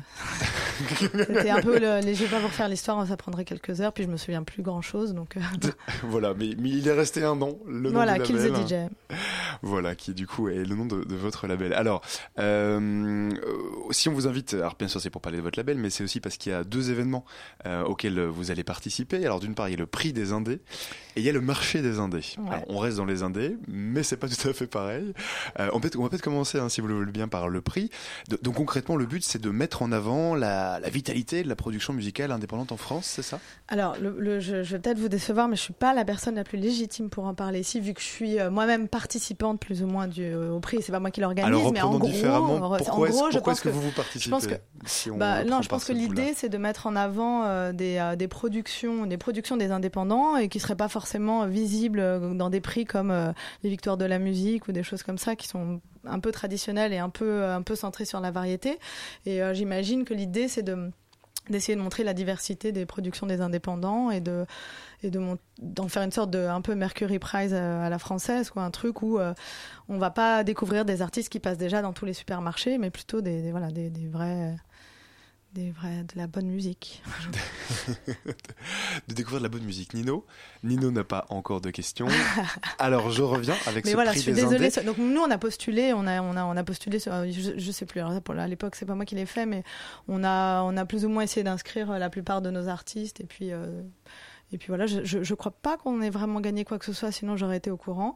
[1.12, 3.94] c'était un peu le, les, je vais pas vous refaire l'histoire, ça prendrait quelques heures,
[3.94, 5.38] puis je me souviens plus grand chose, donc.
[5.38, 5.42] euh,
[6.04, 8.56] voilà, mais, mais il est resté un nom, le nom Voilà, du Kill the.
[8.68, 8.74] DJ.
[9.66, 11.74] Voilà, qui du coup est le nom de, votre label.
[11.74, 12.02] Alors,
[12.38, 13.32] euh,
[13.92, 16.04] si on vous invite, alors bien sûr c'est pour parler de votre label, mais c'est
[16.04, 17.24] aussi parce qu'il y a deux événements
[17.66, 19.26] euh, auxquels vous allez participer.
[19.26, 20.60] Alors d'une part, il y a le prix des indés
[21.16, 22.18] et il y a le marché des indés.
[22.38, 22.50] Ouais.
[22.52, 25.14] Alors, on reste dans les indés, mais c'est pas tout à fait pareil.
[25.60, 27.62] Euh, on, peut, on va peut-être commencer, hein, si vous le voulez bien, par le
[27.62, 27.90] prix.
[28.30, 31.56] De- donc concrètement, le but c'est de mettre en avant la, la vitalité de la
[31.56, 33.40] production musicale indépendante en France, c'est ça?
[33.68, 36.36] Alors, le, le- je, je vais peut-être vous décevoir, mais je suis pas la personne
[36.36, 39.84] la plus légitime pour en parler ici, vu que je suis euh, moi-même participante plus
[39.84, 40.78] ou moins du, euh, au prix.
[40.82, 43.70] C'est pas moi qui l'organise, mais en gros, en pourquoi est-ce- gros, je pense que
[43.70, 46.58] vous vous je pense que participez, si bah, non, je pense que l'idée c'est de
[46.58, 50.88] mettre en avant euh, des, des productions, des productions des indépendants et qui seraient pas
[50.88, 51.03] forcément
[51.48, 53.32] visibles euh, dans des prix comme euh,
[53.64, 56.94] les Victoires de la musique ou des choses comme ça qui sont un peu traditionnelles
[56.94, 58.80] et un peu un peu centrées sur la variété.
[59.26, 60.92] Et euh, j'imagine que l'idée c'est de
[61.50, 64.46] d'essayer de montrer la diversité des productions des indépendants et de
[65.04, 65.22] et de
[65.62, 68.72] d'en faire une sorte de un peu Mercury Prize euh, à la française quoi un
[68.72, 69.34] truc où euh,
[69.90, 73.22] on va pas découvrir des artistes qui passent déjà dans tous les supermarchés mais plutôt
[73.22, 74.56] des, voilà des vrais
[75.54, 77.04] des vrais de la bonne musique
[79.08, 79.94] de découvrir de la bonne musique.
[79.94, 80.26] Nino
[80.64, 82.08] Nino n'a pas encore de questions.
[82.80, 84.86] Alors je reviens avec mais ce voilà je suis des désolée indés.
[84.86, 87.72] donc nous on a postulé on a on a on a postulé sur, je, je
[87.72, 89.64] sais plus alors pour à l'époque c'est pas moi qui l'ai fait mais
[90.08, 93.22] on a on a plus ou moins essayé d'inscrire euh, la plupart de nos artistes
[93.22, 93.82] et puis euh,
[94.54, 96.94] et puis voilà, je, je, je crois pas qu'on ait vraiment gagné quoi que ce
[96.94, 98.16] soit, sinon j'aurais été au courant.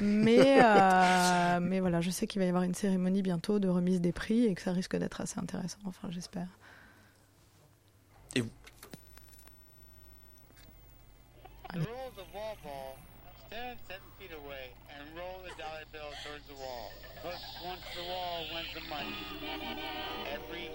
[0.00, 4.00] Mais, euh, mais voilà, je sais qu'il va y avoir une cérémonie bientôt de remise
[4.00, 5.78] des prix et que ça risque d'être assez intéressant.
[5.84, 6.48] Enfin, j'espère.
[11.76, 12.96] The rules of wall ball,
[13.52, 16.88] stand seven feet away and roll the dollar bill towards the wall.
[17.20, 19.12] Closest to the wall wins the money.
[20.32, 20.72] Every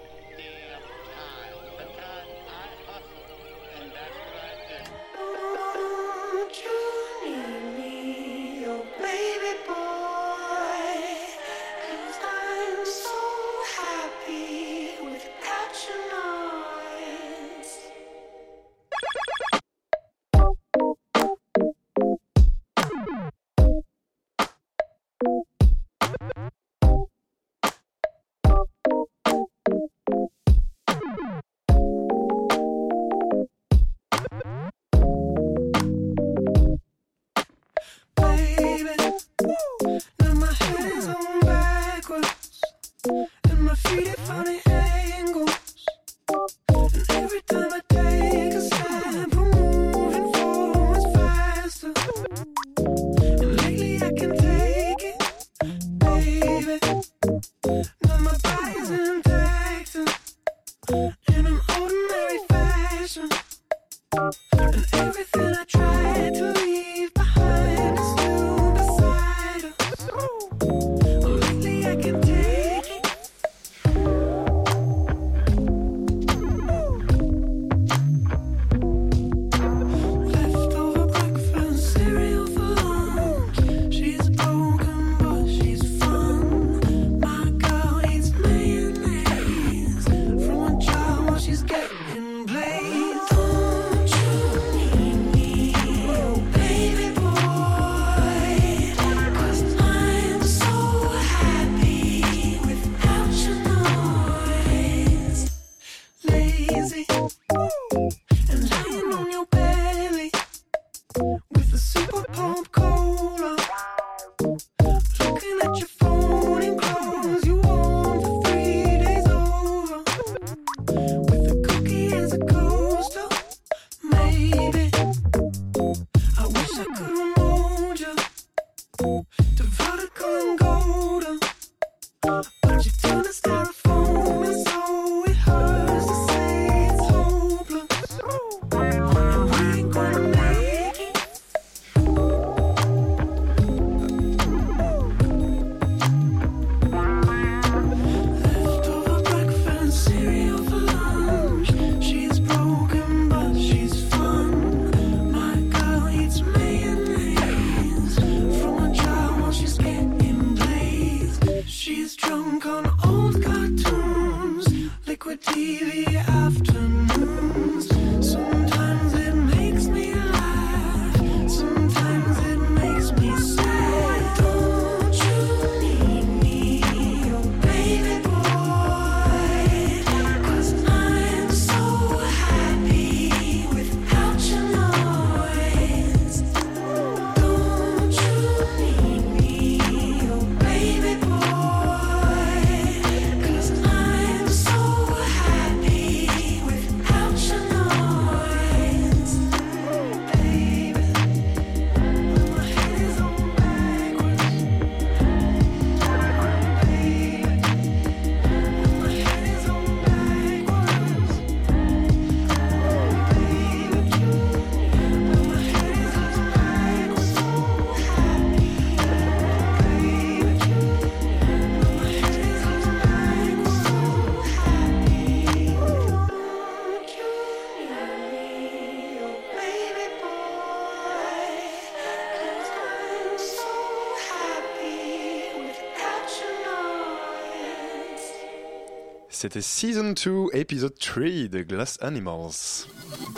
[239.42, 242.86] C'était Season 2, Episode 3 de Glass Animals.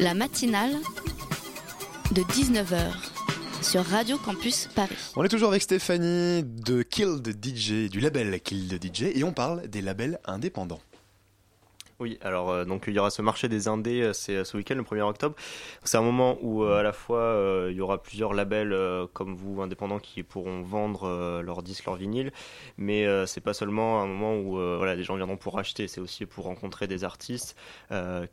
[0.01, 0.73] La matinale
[2.11, 2.91] de 19h
[3.61, 4.97] sur Radio Campus Paris.
[5.15, 9.23] On est toujours avec Stéphanie de Kill the DJ, du label Kill the DJ, et
[9.23, 10.81] on parle des labels indépendants.
[11.99, 14.57] Oui, alors euh, donc il y aura ce marché des indés, euh, c'est euh, ce
[14.57, 15.35] week-end, le 1er octobre.
[15.83, 17.37] C'est un moment où à la fois
[17.69, 18.75] il y aura plusieurs labels
[19.13, 22.31] comme vous, indépendants, qui pourront vendre leurs disques, leurs vinyles,
[22.77, 26.25] mais c'est pas seulement un moment où voilà, des gens viendront pour acheter, c'est aussi
[26.25, 27.55] pour rencontrer des artistes.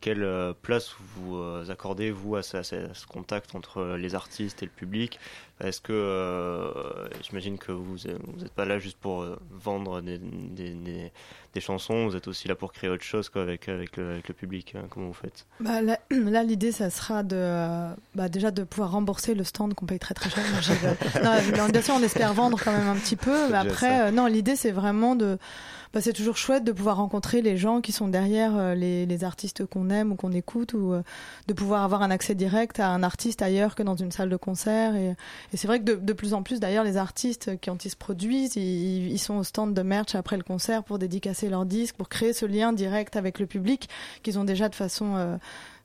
[0.01, 1.39] Quelle place vous
[1.69, 5.19] accordez, vous, à ce contact entre les artistes et le public?
[5.63, 7.97] Est-ce que, euh, j'imagine que vous
[8.39, 11.13] n'êtes pas là juste pour euh, vendre des, des, des-
[11.53, 14.29] des chansons, vous êtes aussi là pour créer autre chose quoi, avec, avec, le, avec
[14.29, 14.75] le public.
[14.77, 14.85] hein.
[14.89, 15.47] Comment vous faites?
[15.59, 15.81] Bah,
[16.11, 19.99] là, l'idée, ça sera de, euh, bah, déjà de pouvoir rembourser le stand qu'on paye
[19.99, 20.45] très très cher.
[21.57, 23.49] Non, bien sûr, on espère vendre quand même un petit peu.
[23.51, 25.39] Mais après, non, l'idée, c'est vraiment de.
[25.93, 29.67] Bah, c'est toujours chouette de pouvoir rencontrer les gens qui sont derrière euh, les, artistes
[29.67, 31.03] qu'on aime ou qu'on écoute, ou euh,
[31.49, 34.37] de pouvoir avoir un accès direct à un artiste ailleurs que dans une salle de
[34.37, 34.95] concert.
[34.95, 35.17] Et,
[35.53, 38.57] c'est vrai que de, plus en plus, d'ailleurs, les artistes qui quand ils se produisent,
[38.57, 42.33] ils, sont au stand de merch après le concert pour dédicacer leurs disques, pour créer
[42.33, 43.89] ce lien direct avec le public
[44.25, 45.39] qu'ils ont déjà de façon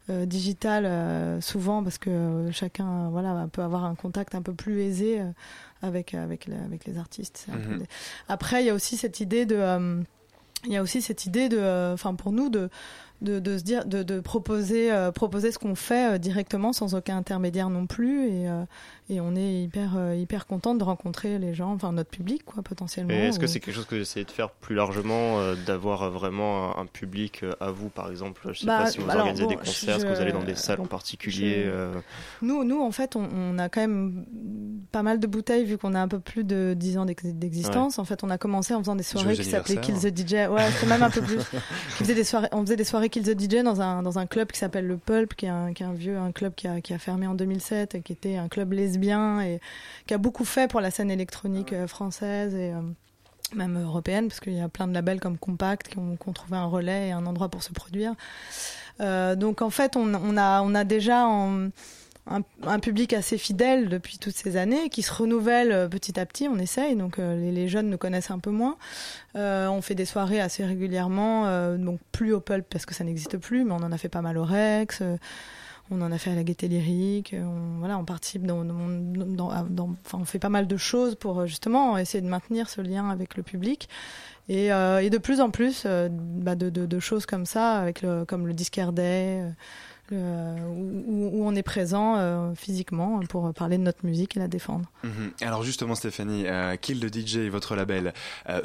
[0.10, 3.12] euh, digitale souvent parce que chacun
[3.52, 5.22] peut avoir un contact un peu plus aisé
[5.82, 7.48] avec avec les, avec les artistes.
[7.50, 7.86] Mhm.
[8.28, 10.02] Après, il y a aussi cette idée de euh,
[10.66, 12.70] il y a aussi cette idée de euh, enfin pour nous de
[13.22, 16.96] de, de se dire de, de proposer euh, proposer ce qu'on fait euh, directement sans
[16.96, 18.64] aucun intermédiaire non plus et euh,
[19.10, 23.14] et on est hyper hyper contente de rencontrer les gens enfin notre public quoi potentiellement
[23.14, 26.82] est-ce que c'est quelque chose que vous essayez de faire plus largement, d'avoir vraiment un,
[26.82, 28.42] un public à vous, par exemple?
[28.52, 30.22] Je sais Bah, pas si vous alors, organisez bon, des concerts, est-ce que vous je-
[30.22, 32.00] allez dans des salles en particulier je-
[32.42, 34.26] Nous, nous, en fait, on, on a quand même
[34.92, 38.00] pas mal de bouteilles vu qu'on a un peu plus de 10 ans d'ex- d'existence.
[38.00, 40.50] En fait, on a commencé en faisant des soirées qui s'appelaient Kill the anniversaire.
[40.50, 40.54] DJ.
[40.54, 41.38] Ouais, c'était même un peu plus.
[41.98, 44.26] Qui faisait des soirées, on faisait des soirées Kill the DJ dans un, dans un
[44.26, 46.68] club qui s'appelle le Pulp, qui est un, qui est un vieux, un club qui
[46.68, 49.60] a, qui a fermé en 2007 et qui était un club lesbien et
[50.08, 52.82] qui a beaucoup fait pour la scène électronique euh, française et euh,
[53.56, 56.34] même européenne, parce qu'il y a plein de labels comme Compact qui ont, qui ont
[56.34, 58.14] trouvé un relais et un endroit pour se produire.
[59.02, 61.70] Euh, donc en fait, on, on a, on a déjà en-
[62.28, 66.48] un, public assez fidèle depuis toutes ces années, qui se renouvelle euh, petit à petit.
[66.48, 68.78] On essaye, donc euh, les, jeunes nous connaissent un peu moins.
[69.36, 73.38] Euh, on fait des soirées assez régulièrement, donc plus au pulp parce que ça n'existe
[73.38, 75.04] plus, mais on en a fait pas mal au Rex.
[75.92, 78.66] on en a fait à la Gaieté Lyrique, on, voilà, on participe dans,
[79.40, 83.38] enfin, on fait pas mal de choses pour justement essayer de maintenir ce lien avec
[83.38, 83.88] le public.
[84.48, 89.44] Et, de plus en plus bah, de, choses comme ça, avec comme le Disquaire Day,
[90.12, 94.48] euh, où, où on est présent euh, physiquement pour parler de notre musique et la
[94.48, 94.86] défendre.
[95.04, 95.32] Mhm.
[95.42, 98.14] Alors justement Stéphanie, euh, Kill the DJ, votre label,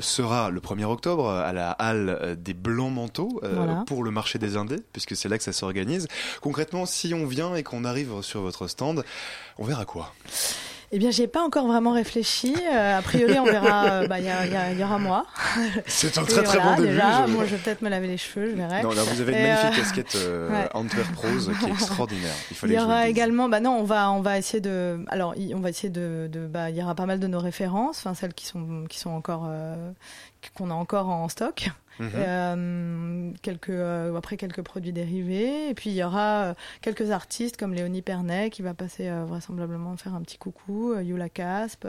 [0.00, 3.84] sera le 1er octobre à la halle des Blancs Manteaux Voilà.
[3.86, 6.08] pour le marché des Indés, puisque c'est là que ça s'organise.
[6.40, 9.04] Concrètement, si on vient et qu'on arrive sur votre stand,
[9.58, 10.14] on verra quoi?
[10.92, 12.52] Eh bien, j'ai pas encore vraiment réfléchi.
[12.72, 13.84] Euh, a priori, on verra.
[13.92, 15.24] euh, bah, Il y, il y il y aura moi.
[15.86, 18.08] C'est un très, très voilà, bon début, Déjà, je- moi, je vais peut-être me laver
[18.08, 18.82] les cheveux, je verrai.
[18.82, 20.68] Non, là vous avez une Et, magnifique euh, casquette euh, ouais.
[20.74, 22.34] Antwerp Rose qui est extraordinaire.
[22.50, 25.34] Il Il fallait y aura également, bah non, on va, on va essayer de, alors,
[25.36, 27.98] il- on va essayer de, de- bah, il y aura pas mal de nos références,
[27.98, 29.92] enfin celles qui sont, qui sont encore, euh,
[30.54, 31.70] qu'on a encore en stock.
[32.00, 32.10] Mhm.
[32.16, 37.58] Euh, quelques, euh, après quelques produits dérivés, et puis il y aura euh, quelques artistes
[37.58, 41.86] comme Léonie Pernet qui va passer vraisemblablement faire un petit coucou, Yula Casp.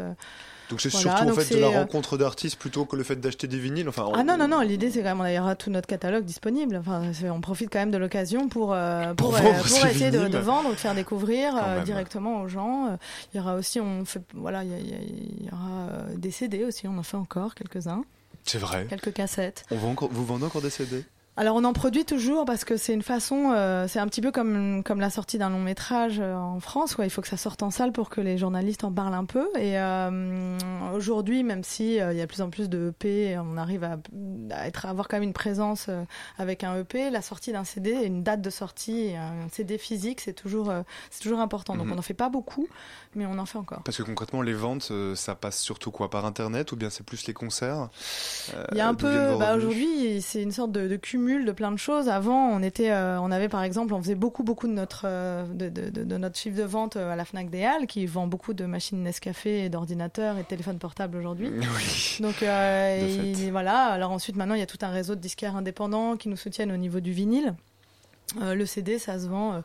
[0.69, 3.47] Donc c'est voilà, surtout en fait de la rencontre d'artistes plutôt que le fait d'acheter
[3.47, 3.87] des vinyles.
[3.87, 6.25] Enfin, Ah non, non, non, l'idée c'est quand même, il y aura tout notre catalogue
[6.25, 6.75] disponible.
[6.75, 8.75] Enfin, on profite quand même de l'occasion pour,
[9.15, 9.37] Pour
[9.87, 11.53] essayer de, vendre ou de faire découvrir
[11.85, 12.97] directement aux gens.
[13.33, 15.87] Il y aura aussi, on fait, voilà, il y, aura
[16.17, 18.03] des CD aussi, on en fait encore quelques-uns.
[18.45, 18.87] C'est vrai.
[18.89, 19.65] Quelques cassettes.
[19.71, 21.03] On vend encore, vous vendez encore des CD
[21.37, 24.31] Alors on en produit toujours parce que c'est une façon, euh, c'est un petit peu
[24.31, 26.93] comme comme la sortie d'un long métrage euh, en France.
[26.93, 27.05] Quoi.
[27.05, 29.47] Il faut que ça sorte en salle pour que les journalistes en parlent un peu.
[29.57, 30.57] Et euh,
[30.93, 33.85] aujourd'hui, même si euh, il y a de plus en plus de EP, on arrive
[33.85, 33.97] à,
[34.51, 35.89] à être à avoir quand même une présence
[36.37, 37.09] avec un EP.
[37.09, 40.71] La sortie d'un CD, une date de sortie, un CD physique, c'est toujours
[41.11, 41.75] c'est toujours important.
[41.77, 41.93] Donc Mhm.
[41.93, 42.67] on n'en fait pas beaucoup,
[43.15, 43.83] mais on en fait encore.
[43.83, 46.09] Parce que concrètement, les ventes, ça passe surtout quoi?
[46.09, 47.87] Par internet ou bien c'est plus les concerts?
[48.73, 51.71] Il y a un peu, bah, aujourd'hui, c'est une sorte de, de cumul de plein
[51.71, 52.09] de choses.
[52.09, 55.45] Avant, on était, euh, on avait par exemple, on faisait beaucoup, beaucoup de notre, euh,
[55.53, 58.05] de, de- de- de notre chiffre de vente euh, à la Fnac des Halles, qui
[58.05, 61.49] vend beaucoup de machines Nescafé, et d'ordinateurs et de téléphones portables aujourd'hui.
[61.61, 62.17] Oui.
[62.21, 63.85] Donc euh, et- voilà.
[63.87, 66.71] Alors ensuite, maintenant, il y a tout un réseau de disquaires indépendants qui nous soutiennent
[66.71, 67.53] au niveau du vinyle.
[68.41, 69.61] Le CD, ça se vend.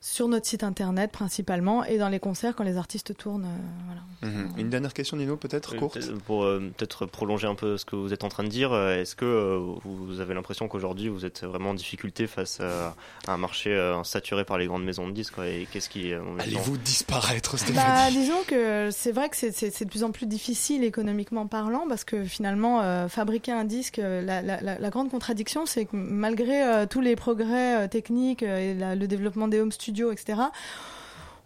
[0.00, 3.44] Euh, sur notre site internet principalement et dans les concerts quand les artistes tournent.
[3.44, 4.00] euh, voilà.
[4.22, 4.52] Mhm.
[4.58, 7.84] Une dernière question, Nino, peut-être, Euh, courte peut-être Pour euh, peut-être prolonger un peu ce
[7.86, 11.08] que vous êtes en train de dire, euh, est-ce que euh, vous avez l'impression qu'aujourd'hui
[11.08, 12.94] vous êtes vraiment en difficulté face à,
[13.26, 16.12] à un marché euh, saturé par les grandes maisons de disques quoi, Et qu'est-ce qui.
[16.12, 20.04] euh, Allez-vous disparaître, Bah, Stéphanie disons que c'est vrai que c'est- c'est c'est de plus
[20.04, 24.60] en plus difficile économiquement parlant parce que finalement euh, fabriquer un disque, euh, la, la-
[24.60, 28.74] la- la grande contradiction c'est que malgré euh, tous les progrès euh, techniques euh, et
[28.74, 30.42] la- le développement des home studios, etc.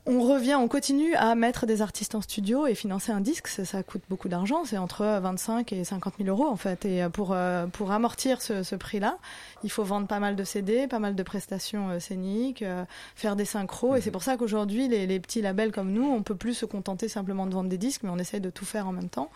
[0.07, 3.65] On revient, on continue à mettre des artistes en studio et financer un disque, ça,
[3.65, 6.85] ça coûte beaucoup d'argent, c'est entre 25 et 50 000 euros en fait.
[6.85, 9.17] Et euh, pour, euh, pour amortir ce, ce prix-là,
[9.63, 12.63] il faut vendre pas mal de CD, pas mal de prestations euh, scéniques,
[13.17, 13.97] faire des synchros.
[13.97, 16.67] Et c'est pour ça qu'aujourd'hui, les, les petits labels comme nous, on peut plus se
[16.67, 19.31] contenter simplement de vendre des disques, mais on essaye de tout faire en même temps.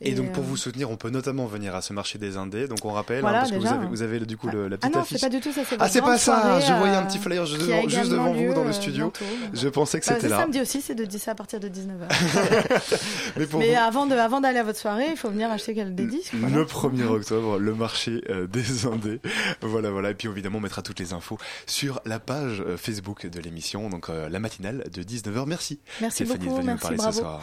[0.00, 2.66] Et, donc pour euh, vous soutenir, on peut notamment venir à ce marché des indés.
[2.68, 4.74] Donc on rappelle, hein, parce que vous avez, vous avez le- du coup le- la
[4.74, 5.18] Ah petite non, affiche.
[5.20, 6.60] c'est pas du tout ça, c'est Ah c'est pas ça.
[6.60, 8.72] Je voyais euh, un petit flyer juste devant, juste également devant vous dans le euh,
[8.72, 9.12] studio.
[9.18, 9.24] bientôt.
[9.52, 10.38] Je pensais que Bah, c'était là.
[10.40, 12.08] samedi aussi, c'est de 10 à partir de 19h.
[13.36, 15.74] Mais pour Mais vous- avant de avant d'aller à votre soirée, il faut venir acheter
[15.74, 16.34] des disques.
[16.34, 16.56] voilà.
[16.56, 19.20] Le 1er octobre, le marché euh, des indés.
[19.62, 20.10] Voilà, voilà.
[20.10, 23.88] Et puis évidemment, on mettra toutes les infos sur la page euh, Facebook de l'émission,
[23.88, 25.44] donc euh, la matinale de 19h.
[25.46, 25.78] Merci.
[26.00, 27.12] Merci Stéphanie beaucoup, d'être venue nous merci, parler bravo.
[27.12, 27.42] ce soir.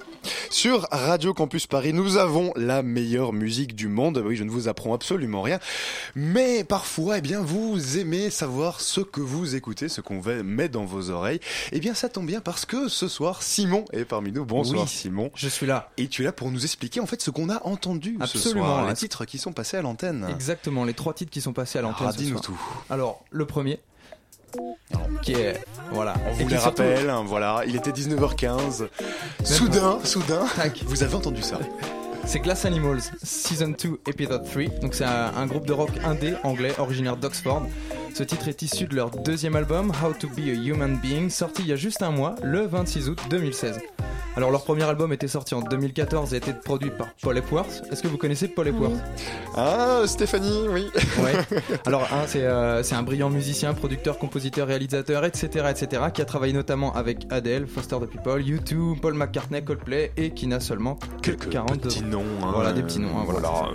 [0.49, 4.21] Sur Radio Campus Paris, nous avons la meilleure musique du monde.
[4.23, 5.59] Oui, je ne vous apprends absolument rien.
[6.15, 10.85] Mais parfois, eh bien, vous aimez savoir ce que vous écoutez, ce qu'on met dans
[10.85, 11.39] vos oreilles.
[11.71, 14.45] Eh bien, ça tombe bien parce que ce soir, Simon est parmi nous.
[14.45, 15.31] Bonsoir, Oui, Simon.
[15.35, 15.89] Je suis là.
[15.97, 18.65] Et tu es là pour nous expliquer, en fait, ce qu'on a entendu ce Absolument.
[18.65, 18.87] soir.
[18.89, 20.27] Les titres qui sont passés à l'antenne.
[20.29, 22.07] Exactement, les trois titres qui sont passés à l'antenne.
[22.09, 22.59] Ah, ce dis-nous tout.
[22.89, 23.79] Alors, le premier,
[25.27, 25.59] est.
[25.91, 26.13] Voilà.
[26.27, 28.87] On vous les surtout- rappelle, hein, voilà, il était 19h15.
[29.43, 30.45] Soudain, soudain,
[30.85, 31.59] vous avez entendu ça.
[32.25, 34.79] C'est Glass Animals, Season 2, Episode 3.
[34.81, 37.63] Donc c'est un, un groupe de rock indé anglais originaire d'Oxford.
[38.13, 41.63] Ce titre est issu de leur deuxième album, How to Be a Human Being, sorti
[41.63, 43.79] il y a juste un mois, le 26 août 2016.
[44.37, 47.83] Alors leur premier album était sorti en 2014 et était produit par Paul Epworth.
[47.91, 48.93] Est-ce que vous connaissez Paul Epworth?
[49.55, 50.87] Ah, Stéphanie, oui.
[51.21, 51.33] Ouais.
[51.85, 56.53] Alors, hein, c'est euh, un brillant musicien, producteur, compositeur, réalisateur, etc., etc., qui a travaillé
[56.53, 61.31] notamment avec Adele, Foster the People, U2, Paul McCartney, Coldplay, et qui n'a seulement que
[61.31, 62.23] 42 petits noms.
[62.41, 62.51] hein.
[62.53, 63.09] Voilà, des petits noms.
[63.19, 63.49] hein, voilà.
[63.49, 63.73] Voilà,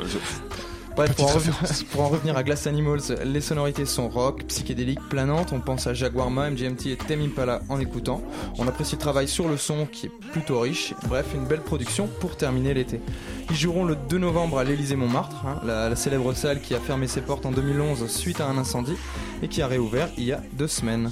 [0.97, 1.55] Bref, pour en, revenir,
[1.91, 5.53] pour en revenir à Glass Animals, les sonorités sont rock, psychédéliques, planantes.
[5.53, 8.23] On pense à Jaguarma, MGMT et Tame Impala en écoutant.
[8.57, 10.95] On apprécie le travail sur le son qui est plutôt riche.
[11.09, 13.03] Bref, une belle production pour terminer l'été.
[13.51, 17.09] Ils joueront le 2 novembre à l'Élysée-Montmartre, hein, la, la célèbre salle qui a fermé
[17.09, 18.97] ses portes en 2011 suite à un incendie
[19.43, 21.11] et qui a réouvert il y a deux semaines.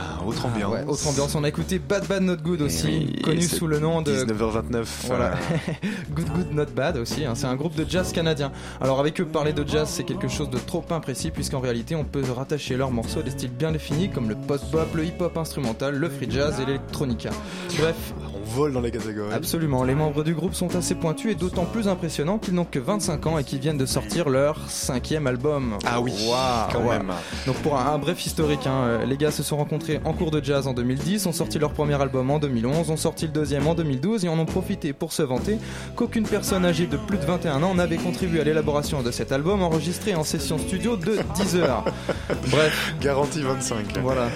[0.00, 0.72] Ah, autre Ah, ambiance.
[0.72, 1.34] ouais, autre ambiance.
[1.34, 4.84] On a écouté Bad Bad Not Good aussi, oui, connu sous le nom de 19h29.
[5.06, 5.32] Voilà.
[6.10, 7.34] Good Good Not Bad aussi, hein.
[7.34, 8.52] c'est un groupe de jazz canadien.
[8.80, 12.04] Alors avec eux parler de jazz c'est quelque chose de trop imprécis puisqu'en réalité on
[12.04, 15.94] peut rattacher leurs morceaux à des styles bien définis comme le post-bop, le hip-hop instrumental,
[15.96, 17.30] le free jazz et l'électronica.
[17.78, 17.96] Bref,
[18.34, 19.32] on vole dans les catégories.
[19.34, 22.78] Absolument, les membres du groupe sont assez pointus et d'autant plus impressionnants qu'ils n'ont que
[22.78, 25.76] 25 ans et qu'ils viennent de sortir leur cinquième album.
[25.86, 27.12] Ah oui, Waouh, quand même.
[27.46, 30.30] Donc pour un, un bref historique, hein, euh, les gars se sont rencontrés en cours
[30.30, 33.66] de jazz en 2010, ont sorti leur premier album en 2011, ont sorti le deuxième
[33.66, 35.58] en 2012 et en ont profité pour se vanter
[35.96, 39.62] qu'aucune personne âgée de plus de 21 ans n'avait contribué à l'élaboration de cet album
[39.62, 41.84] enregistré en session studio de 10 heures.
[42.50, 42.94] Bref.
[43.00, 43.98] Garantie 25.
[44.02, 44.28] Voilà.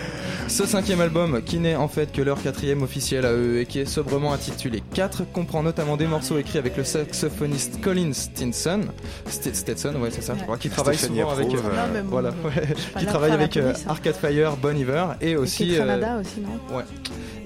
[0.48, 3.78] Ce cinquième album, qui n'est en fait que leur quatrième officiel à eux et qui
[3.78, 8.80] est sobrement intitulé 4, comprend notamment des morceaux écrits avec le saxophoniste Colin Stinson,
[9.28, 11.60] St- Stetson, ouais c'est ça, je crois, qui travaille souvent avec, euh, Non,
[11.92, 13.72] mais bon, voilà, ouais, qui travaille avec euh.
[13.88, 16.84] Arcade Fire, Bon Iver et aussi, Kate euh, Canada aussi, non ouais,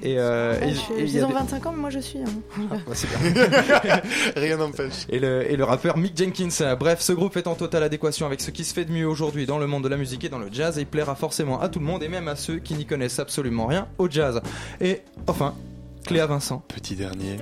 [0.03, 1.73] et, euh, Ouais, et- je suis- et il y Ils a ont des- 25 ans,
[1.75, 2.19] mais moi je suis.
[2.21, 2.61] hein.
[2.71, 3.19] Ouais, c'est bien.
[4.37, 5.07] Rien n'empêche.
[5.09, 6.49] Et le, et le rappeur Mick Jenkins.
[6.61, 9.07] Euh, Bref, ce groupe est en totale adéquation avec ce qui se fait de mieux
[9.09, 11.61] aujourd'hui dans le monde de la musique et dans le jazz et il plaira forcément
[11.61, 14.41] à tout le monde et même à ceux qui n'y connaissent absolument rien au jazz.
[14.81, 15.55] Et enfin,
[16.07, 16.63] Cléa Vincent.
[16.69, 17.37] Petit dernier.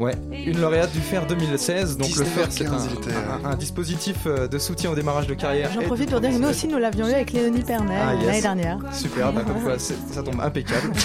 [0.00, 1.98] Ouais, une lauréate du FER 2016.
[1.98, 3.10] Donc le FER, c'est un, 19h15, il était,
[3.44, 5.68] un- un dispositif euh, de soutien au démarrage de carrière.
[5.74, 8.24] J'en profite pour dire que nous aussi nous l'avions eu avec Léonie Pernet Ah, yes.
[8.26, 8.78] l'année dernière.
[8.92, 10.90] Super, bah, comme quoi c'est- ça tombe impeccable.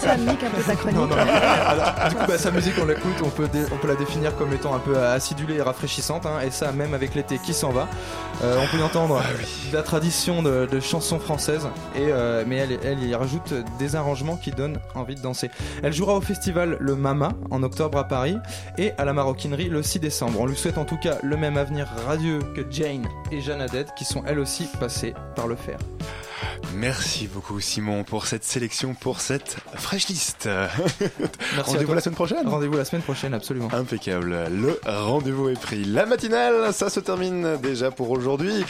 [0.00, 0.96] Ça, nique un peu ta chronique.
[0.98, 1.16] Non, non.
[1.16, 4.52] Alors, du coup, bah, sa musique, on l'écoute, on peut, on peut la définir comme
[4.54, 7.88] étant un peu acidulée et rafraîchissante, hein, et ça, même avec l'été qui s'en va.
[8.42, 9.20] Euh, on peut y entendre
[9.70, 13.96] de la tradition de, de chansons françaises, et, euh, mais elle, elle y rajoute des
[13.96, 15.50] arrangements qui donnent envie de danser.
[15.82, 18.13] Elle jouera au festival Le Mama en octobre à Paris,
[18.78, 20.40] et à la Maroquinerie le 6 décembre.
[20.40, 24.04] On lui souhaite en tout cas le même avenir radieux que Jane et Jeanne qui
[24.04, 25.78] sont elles aussi passées par le fer.
[26.74, 30.48] Merci beaucoup Simon pour cette sélection, pour cette fresh list.
[31.64, 32.48] Rendez-vous la semaine prochaine.
[32.48, 33.68] Rendez-vous la semaine prochaine, absolument.
[33.72, 34.48] Impeccable.
[34.50, 35.84] Le rendez-vous est pris.
[35.84, 38.64] La matinale, ça se termine déjà pour aujourd'hui.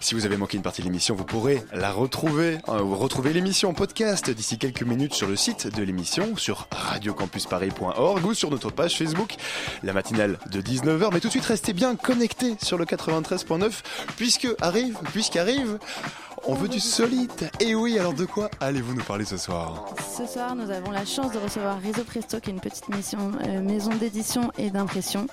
[0.00, 2.58] Si vous avez manqué une partie de l'émission, vous pourrez la retrouver.
[2.68, 6.66] hein, Vous retrouvez l'émission en podcast d'ici quelques minutes sur le site de l'émission, sur
[6.70, 9.34] radiocampusparis.org ou sur notre page Facebook.
[9.82, 11.10] La matinale de 19h.
[11.12, 13.70] Mais tout de suite, restez bien connectés sur le 93.9
[14.16, 15.78] puisque arrive, puisqu'arrive,
[16.46, 17.50] on veut du solide.
[17.60, 19.86] Et oui, alors de quoi allez-vous nous parler ce soir
[20.16, 23.32] Ce soir, nous avons la chance de recevoir Réseau Presto, qui est une petite mission,
[23.46, 25.26] euh, maison d'édition et d'impression,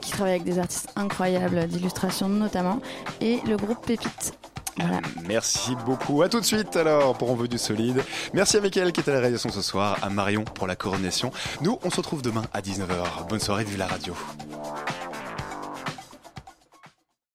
[0.00, 2.80] qui travaille avec des artistes incroyables, d'illustration notamment,
[3.20, 4.34] et le groupe Pépite.
[4.78, 5.00] Voilà.
[5.26, 6.22] Merci beaucoup.
[6.22, 8.02] À tout de suite alors pour On veut du solide.
[8.32, 11.32] Merci à Mickaël qui est à la réalisation ce soir, à Marion pour la coordination.
[11.62, 13.28] Nous, on se retrouve demain à 19h.
[13.28, 14.14] Bonne soirée, vive la radio.